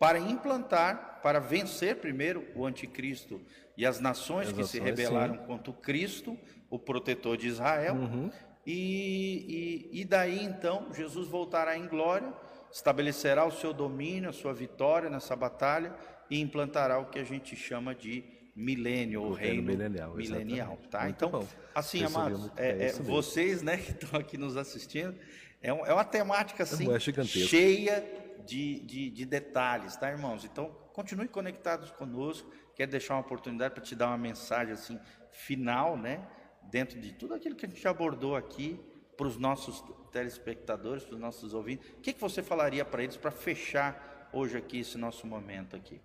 [0.00, 3.40] para implantar, para vencer primeiro o anticristo
[3.76, 5.44] e as nações As que se rebelaram sim.
[5.46, 6.36] contra o Cristo,
[6.68, 7.94] o protetor de Israel.
[7.94, 8.30] Uhum.
[8.66, 12.34] E, e, e daí então Jesus voltará em glória,
[12.72, 15.94] estabelecerá o seu domínio, a sua vitória nessa batalha
[16.30, 18.24] e implantará o que a gente chama de
[18.56, 20.78] milênio, ou O reino milenial, milenial.
[20.90, 21.02] Tá?
[21.02, 21.46] Muito Então, bom.
[21.74, 25.14] assim, amados, é- é, vocês né, que estão aqui nos assistindo,
[25.60, 28.04] é, um- é uma temática assim, É cheia
[28.46, 30.44] de, de, de detalhes, tá, irmãos?
[30.44, 32.48] Então, continue conectados conosco.
[32.76, 34.98] Quero deixar uma oportunidade para te dar uma mensagem assim
[35.32, 36.24] final, né?
[36.62, 38.78] Dentro de tudo aquilo que a gente abordou aqui
[39.16, 41.88] para os nossos telespectadores, para os nossos ouvintes.
[41.90, 46.00] O que, que você falaria para eles para fechar hoje aqui esse nosso momento aqui?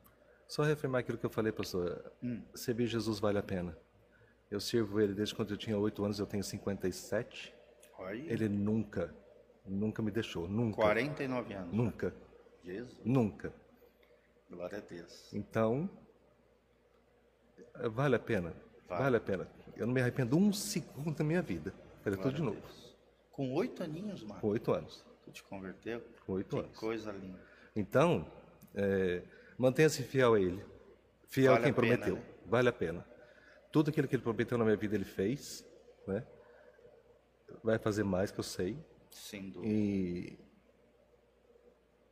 [0.50, 2.12] Só reafirmar aquilo que eu falei, pastor.
[2.24, 2.41] Hum.
[2.56, 3.78] Servir Jesus vale a pena.
[4.50, 7.54] Eu sirvo ele desde quando eu tinha 8 anos, eu tenho 57.
[8.00, 9.14] Olha aí, Ele nunca,
[9.64, 10.47] nunca me deixou.
[10.50, 10.82] Nunca.
[10.82, 11.72] 49 anos.
[11.72, 12.16] Nunca.
[12.64, 13.54] Jesus, Nunca.
[14.50, 15.32] glória a Deus.
[15.32, 15.88] Então,
[17.91, 18.54] vale a pena.
[18.88, 19.04] Vale.
[19.04, 19.18] Vale.
[19.18, 19.47] a pena.
[19.78, 21.72] Eu não me arrependo um segundo da minha vida.
[22.04, 22.60] Fazer tudo de novo.
[22.60, 22.97] Deus.
[23.32, 25.06] Com oito aninhos, Com Marco, oito anos.
[25.24, 26.02] tu te converteu?
[26.26, 26.78] Com oito que anos.
[26.78, 27.39] coisa linda.
[27.76, 28.26] Então,
[28.74, 29.22] é,
[29.60, 30.64] mantenha-se fiel a Ele.
[31.28, 32.16] Fiel Vale a quem a pena, prometeu.
[32.16, 32.36] né?
[32.45, 33.05] Vale a pena.
[33.72, 35.64] Tudo aquilo que Ele prometeu na minha vida, Ele fez.
[36.07, 36.26] Né?
[37.64, 38.78] Vai fazer mais, que eu sei.
[39.12, 39.72] Sem dúvida.
[39.72, 40.39] E,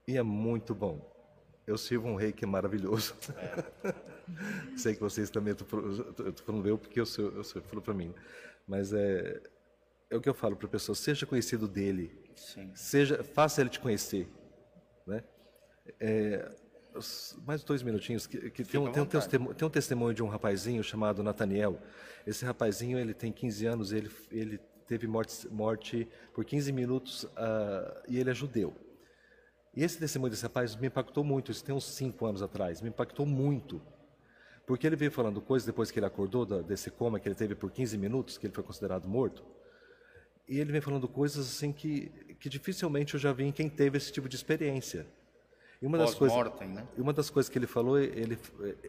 [0.08, 1.16] e é muito bom.
[1.66, 3.16] Eu sirvo um rei que é maravilhoso.
[4.78, 5.68] Sei que vocês também, estou
[6.46, 8.14] falando eu porque eu sou, eu sou falou para mim.
[8.68, 9.42] Mas é,
[10.10, 12.72] é o que eu falo para a pessoa, seja conhecido dele, Sim.
[12.76, 14.28] seja, faça ele te conhecer.
[15.06, 15.24] Né?
[16.00, 16.56] É,
[17.46, 20.28] mais dois minutinhos, que, que tem, um, tem, um testemo- tem um testemunho de um
[20.28, 21.80] rapazinho chamado Nathaniel.
[22.26, 28.02] Esse rapazinho, ele tem 15 anos, ele, ele teve morte, morte por 15 minutos ah,
[28.08, 28.74] e ele é judeu.
[29.76, 32.90] E esse testemunho desse rapaz me impactou muito, isso tem uns 5 anos atrás, me
[32.90, 33.82] impactou muito.
[34.66, 37.56] Porque ele veio falando coisas depois que ele acordou da- desse coma que ele teve
[37.56, 39.46] por 15 minutos, que ele foi considerado morto.
[40.48, 43.98] E ele vem falando coisas assim que, que dificilmente eu já vi em quem teve
[43.98, 45.06] esse tipo de experiência.
[45.80, 46.36] E uma das coisas,
[46.74, 46.88] né?
[46.98, 48.40] uma das coisas que ele falou, ele,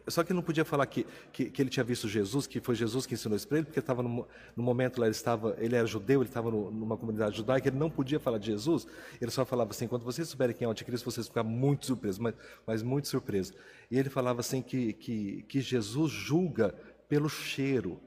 [0.07, 2.73] só que ele não podia falar que, que, que ele tinha visto Jesus, que foi
[2.73, 5.75] Jesus que ensinou isso para ele, porque estava no, no momento lá, ele estava, ele
[5.75, 8.87] era judeu, ele estava no- numa comunidade judaica, ele não podia falar de Jesus,
[9.21, 12.17] ele só falava assim, quando vocês souberem quem é o anticristo, vocês ficar muito surpresos,
[12.17, 12.33] mas,
[12.65, 13.53] mas muito surpresos.
[13.91, 16.73] E ele falava assim que, que, que Jesus julga
[17.07, 17.99] pelo cheiro.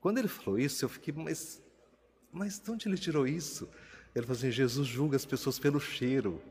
[0.00, 1.62] Quando ele falou isso, eu fiquei, mas,
[2.30, 3.70] mas de onde ele tirou isso?
[4.14, 6.42] Ele falou assim, Jesus julga as pessoas pelo cheiro.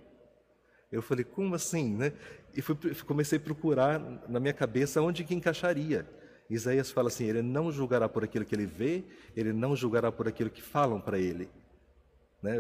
[0.94, 2.14] Eu falei, como assim, né?
[2.56, 2.76] E fui,
[3.08, 6.08] comecei a procurar na minha cabeça onde que encaixaria.
[6.48, 9.04] Isaías fala assim, ele não julgará por aquilo que ele vê,
[9.36, 11.50] ele não julgará por aquilo que falam para ele.
[12.44, 12.58] Né?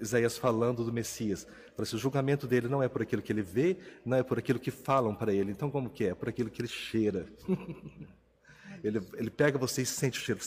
[0.00, 1.46] Isaías falando do Messias.
[1.76, 4.58] Assim, o julgamento dele não é por aquilo que ele vê, não é por aquilo
[4.58, 5.50] que falam para ele.
[5.50, 6.08] Então como que é?
[6.08, 7.26] É por aquilo que ele cheira.
[8.82, 10.40] ele, ele pega você e sente o cheiro.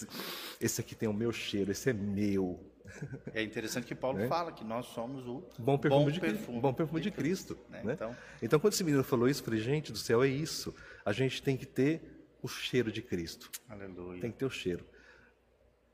[0.59, 2.59] Esse aqui tem o meu cheiro, esse é meu.
[3.33, 7.01] É interessante que Paulo fala que nós somos o Bom perfume, de, perfume bom perfume
[7.01, 7.57] de, Cristo.
[7.69, 7.81] né?
[7.83, 7.93] né?
[7.93, 10.73] Então- Então, quando esse menino falou isso, eu falei, gente do céu, é isso.
[11.05, 12.01] A gente tem que ter
[12.41, 13.49] o cheiro de Cristo.
[13.69, 14.21] Aleluia.
[14.21, 14.85] Tem que ter o cheiro.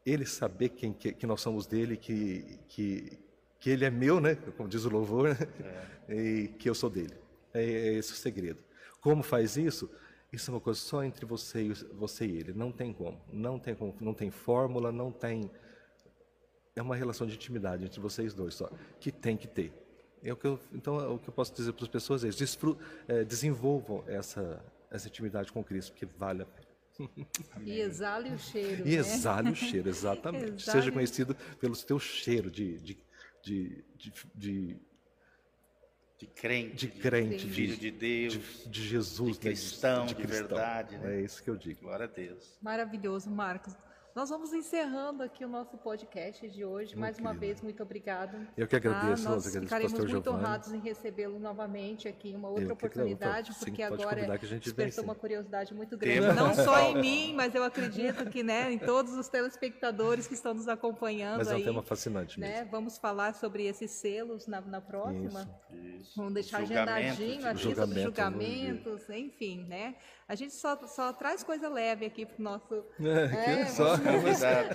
[0.06, 3.18] Ele saber quem, que, que nós somos dele, que, que,
[3.60, 4.36] que ele é meu, né?
[4.56, 5.38] Como diz o louvor, né?
[6.08, 7.16] E que eu sou dele.
[7.52, 8.60] É, é esse o segredo.
[9.02, 9.90] Como faz isso?
[10.32, 12.54] Isso é uma coisa só entre você e, você e ele.
[12.54, 13.20] Não tem como.
[13.34, 13.96] Não tem como.
[14.00, 15.50] Não tem fórmula, não tem
[16.76, 18.70] é uma relação de intimidade entre vocês dois só,
[19.00, 19.72] que tem que ter.
[20.22, 22.30] É o que eu, então, é o que eu posso dizer para as pessoas é,
[22.30, 26.66] desfru, é, desenvolvam essa, essa intimidade com Cristo, porque vale a pena.
[27.64, 28.82] E exale o cheiro.
[28.88, 28.96] E né?
[28.96, 30.46] exale o cheiro, exatamente.
[30.64, 32.98] Exale- Seja conhecido pelo teu cheiro de, de,
[33.44, 34.78] de, de, de,
[36.18, 40.16] De crente, de crente, filho de, de Deus, de, de Jesus, de né, cristão, de
[40.16, 41.18] verdade, né?
[41.18, 41.82] É isso que eu digo.
[41.82, 42.58] glória a Deus.
[42.62, 43.76] Maravilhoso, Marcos.
[44.16, 46.96] Nós vamos encerrando aqui o nosso podcast de hoje.
[46.96, 48.48] Mais uma vez, muito obrigado.
[48.56, 50.38] Eu que agradeço, Ah, nós agradeço, ficaremos muito Giovanni.
[50.38, 54.46] honrados em recebê-lo novamente aqui em uma outra Eu oportunidade, Sim, porque agora convidar que
[54.46, 55.10] a gente vem, despertou sim.
[55.10, 58.80] uma curiosidade muito grande, Temos não só em mim, mas eu acredito que né, em
[58.80, 61.64] todos os telespectadores que estão nos acompanhando Mas é um aí.
[61.66, 62.56] tema fascinante mesmo.
[62.56, 62.64] né?
[62.72, 65.46] Vamos falar sobre esses selos na, na próxima.
[66.00, 66.14] Isso.
[66.16, 69.96] Vamos deixar agendadinho tipo, aqui sobre julgamento, julgamentos, enfim, né?
[70.28, 73.96] A gente só, só traz coisa leve aqui pro nosso, É, É, que só.
[73.98, 74.70] Convidado.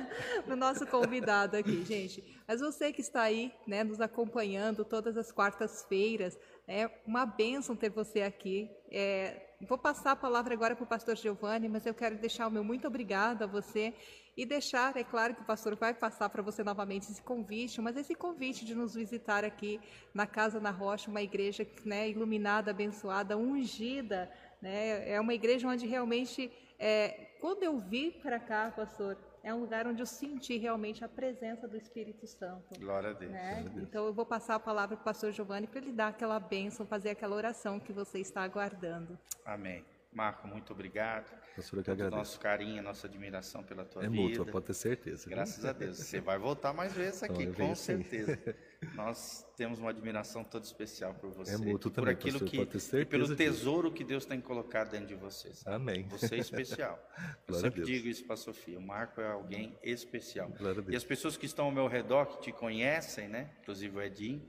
[0.44, 2.42] pro nosso convidado aqui, gente.
[2.46, 6.36] Mas você que está aí, né, nos acompanhando todas as quartas-feiras,
[6.66, 8.68] é uma bênção ter você aqui.
[8.90, 12.50] É, vou passar a palavra agora para o pastor Giovanni, mas eu quero deixar o
[12.50, 13.94] meu muito obrigado a você
[14.36, 17.96] e deixar, é claro que o pastor vai passar para você novamente esse convite, mas
[17.96, 19.80] esse convite de nos visitar aqui
[20.12, 24.30] na Casa na Rocha, uma igreja né, iluminada, abençoada, ungida,
[24.66, 25.08] né?
[25.10, 27.08] É uma igreja onde realmente, é,
[27.40, 31.68] quando eu vim para cá, pastor, é um lugar onde eu senti realmente a presença
[31.68, 32.78] do Espírito Santo.
[32.80, 33.30] Glória a Deus.
[33.30, 33.64] né?
[33.76, 36.84] Então eu vou passar a palavra para o pastor Giovanni para ele dar aquela bênção,
[36.84, 39.16] fazer aquela oração que você está aguardando.
[39.44, 39.84] Amém.
[40.12, 41.30] Marco, muito obrigado.
[41.54, 42.16] Pastor, eu que agradeço.
[42.16, 44.22] nosso carinho, nossa admiração pela tua É vida.
[44.22, 45.28] mútua, pode ter certeza.
[45.28, 45.98] Graças a Deus.
[45.98, 48.36] Você vai voltar mais vezes aqui, eu com certeza.
[48.94, 51.54] Nós temos uma admiração toda especial por você.
[51.54, 53.36] É por também, aquilo pastor, que pode ter e pelo disso.
[53.36, 55.54] tesouro que Deus tem colocado dentro de você.
[55.54, 55.76] sabe?
[55.76, 56.06] Amém.
[56.08, 56.98] Você é especial.
[57.46, 58.78] Eu sempre digo isso para a Sofia.
[58.78, 60.52] O Marco é alguém especial.
[60.88, 63.50] E as pessoas que estão ao meu redor, que te conhecem, né?
[63.62, 64.42] Inclusive o Edinho,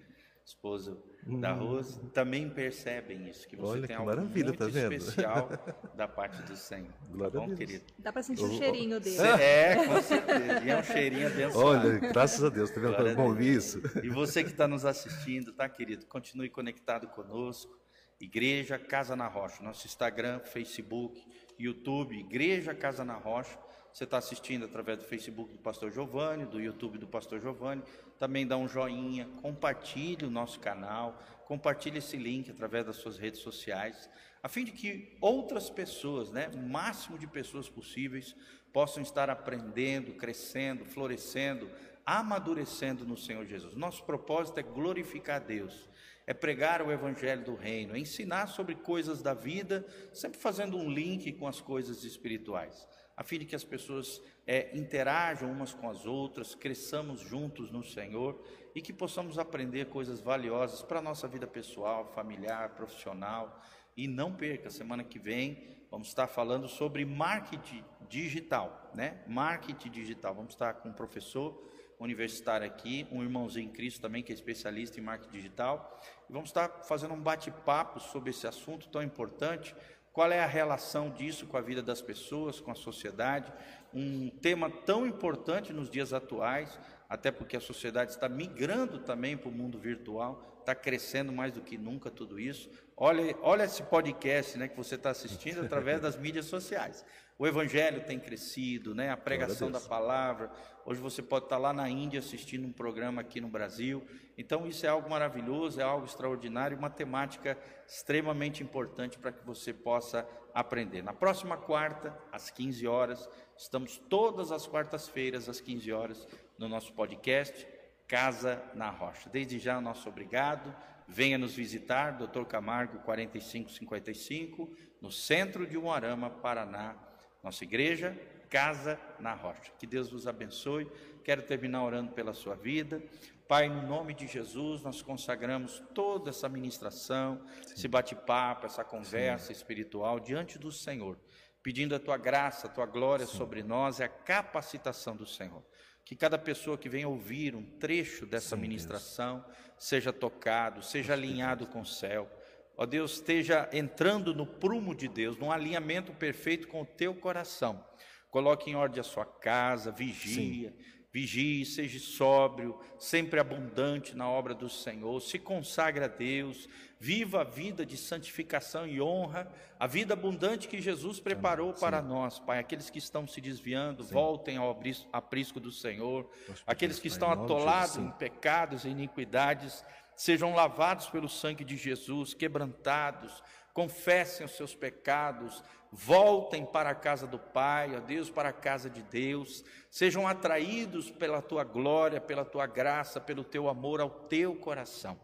[0.47, 1.03] esposo
[1.41, 3.71] da Rose, também percebem isso, que você Hum.
[3.71, 4.93] Olha tem que algo muito tá vendo?
[4.93, 5.49] especial
[5.93, 6.93] da parte do Senhor.
[7.09, 7.59] Glória tá a bom, Deus.
[7.59, 7.85] querido?
[7.99, 8.57] Dá para sentir o oh.
[8.57, 9.17] cheirinho dele.
[9.17, 10.63] É, com certeza.
[10.63, 11.87] E é um cheirinho abençoado.
[11.87, 12.95] Olha, graças a Deus, tá vendo?
[12.95, 13.81] A bom isso.
[14.01, 16.05] E você que está nos assistindo, tá, querido?
[16.05, 17.77] Continue conectado conosco.
[18.19, 21.21] Igreja Casa na Rocha, nosso Instagram, Facebook,
[21.59, 23.59] YouTube, Igreja Casa na Rocha.
[23.97, 27.81] Você está assistindo através do Facebook do Pastor Giovanni, do YouTube do Pastor Giovanni.
[28.19, 33.39] Também dá um joinha, compartilhe o nosso canal, compartilhe esse link através das suas redes
[33.39, 34.07] sociais,
[34.43, 38.35] a fim de que outras pessoas, né, o máximo de pessoas possíveis,
[38.71, 41.67] possam estar aprendendo, crescendo, florescendo,
[42.05, 43.75] amadurecendo no Senhor Jesus.
[43.75, 45.89] Nosso propósito é glorificar Deus,
[46.27, 49.83] é pregar o evangelho do reino, é ensinar sobre coisas da vida,
[50.13, 52.87] sempre fazendo um link com as coisas espirituais,
[53.17, 57.83] a fim de que as pessoas é, interajam umas com as outras, cresçamos juntos no
[57.83, 58.39] Senhor
[58.75, 63.59] e que possamos aprender coisas valiosas para a nossa vida pessoal, familiar, profissional.
[63.97, 69.23] E não perca, semana que vem vamos estar falando sobre marketing digital, né?
[69.27, 70.35] Marketing digital.
[70.35, 71.65] Vamos estar com um professor
[71.99, 75.99] universitário aqui, um irmãozinho em Cristo também que é especialista em marketing digital.
[76.29, 79.75] E vamos estar fazendo um bate-papo sobre esse assunto tão importante.
[80.17, 83.53] Qual é a relação disso com a vida das pessoas, com a sociedade?
[83.93, 89.47] Um tema tão importante nos dias atuais, até porque a sociedade está migrando também para
[89.47, 92.67] o mundo virtual, está crescendo mais do que nunca tudo isso.
[92.95, 97.05] Olha, olha esse podcast né, que você está assistindo através das mídias sociais.
[97.37, 100.51] O evangelho tem crescido, né, a pregação da palavra.
[100.89, 104.07] Hoje você pode estar lá na Índia assistindo um programa aqui no Brasil.
[104.37, 109.73] Então isso é algo maravilhoso, é algo extraordinário, uma temática extremamente importante para que você
[109.73, 111.01] possa aprender.
[111.03, 116.25] Na próxima quarta, às 15 horas, estamos todas as quartas-feiras às 15 horas
[116.57, 117.67] no nosso podcast
[118.07, 119.29] Casa na Rocha.
[119.29, 120.73] Desde já, nosso obrigado.
[121.05, 122.45] Venha nos visitar, Dr.
[122.45, 126.95] Camargo 4555, no centro de Umuarama, Paraná.
[127.43, 128.17] Nossa igreja,
[128.49, 129.71] Casa na Rocha.
[129.77, 130.89] Que Deus vos abençoe.
[131.23, 133.01] Quero terminar orando pela sua vida.
[133.47, 137.41] Pai, no nome de Jesus, nós consagramos toda essa ministração,
[137.73, 141.17] esse bate-papo, essa conversa espiritual diante do Senhor,
[141.63, 145.63] pedindo a tua graça, a tua glória sobre nós e a capacitação do Senhor.
[146.03, 149.43] Que cada pessoa que venha ouvir um trecho dessa ministração
[149.77, 152.29] seja tocado, seja alinhado com o céu.
[152.77, 157.83] Ó Deus, esteja entrando no prumo de Deus, num alinhamento perfeito com o teu coração.
[158.29, 160.75] Coloque em ordem a sua casa, vigia,
[161.11, 166.69] vigie, seja sóbrio, sempre abundante na obra do Senhor, se consagre a Deus,
[166.99, 172.37] viva a vida de santificação e honra, a vida abundante que Jesus preparou para nós,
[172.37, 172.59] Pai.
[172.59, 174.77] Aqueles que estão se desviando, voltem ao
[175.11, 176.29] aprisco do Senhor,
[176.67, 178.13] aqueles que estão atolados em sim.
[178.19, 179.83] pecados e iniquidades,
[180.17, 183.41] sejam lavados pelo sangue de Jesus, quebrantados,
[183.71, 188.89] confessem os seus pecados, voltem para a casa do Pai, ó Deus, para a casa
[188.89, 194.55] de Deus, sejam atraídos pela tua glória, pela tua graça, pelo teu amor ao teu
[194.55, 195.17] coração.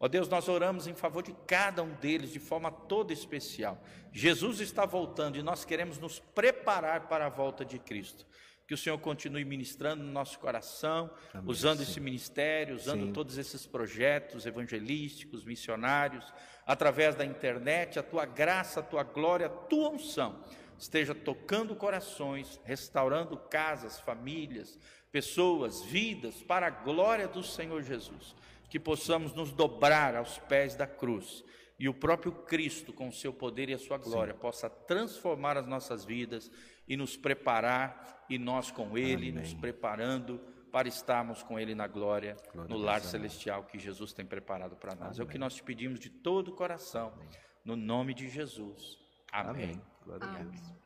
[0.00, 3.82] Ó Deus, nós oramos em favor de cada um deles de forma toda especial.
[4.10, 8.24] Jesus está voltando e nós queremos nos preparar para a volta de Cristo.
[8.68, 11.90] Que o Senhor continue ministrando no nosso coração, Amém, usando sim.
[11.90, 13.12] esse ministério, usando sim.
[13.12, 16.32] todos esses projetos evangelísticos, missionários,
[16.66, 20.44] através da internet, a tua graça, a tua glória, a tua unção
[20.78, 24.78] esteja tocando corações, restaurando casas, famílias,
[25.10, 28.36] pessoas, vidas, para a glória do Senhor Jesus.
[28.70, 31.42] Que possamos nos dobrar aos pés da cruz
[31.78, 34.40] e o próprio Cristo, com o seu poder e a sua glória, Sim.
[34.40, 36.50] possa transformar as nossas vidas
[36.88, 39.42] e nos preparar, e nós com Ele, Amém.
[39.42, 40.40] nos preparando
[40.72, 44.94] para estarmos com Ele na glória, glória no lar celestial que Jesus tem preparado para
[44.94, 45.10] nós.
[45.10, 45.20] Amém.
[45.20, 47.28] É o que nós te pedimos de todo o coração, Amém.
[47.64, 48.98] no nome de Jesus.
[49.30, 49.80] Amém.
[50.04, 50.78] Glória a Deus.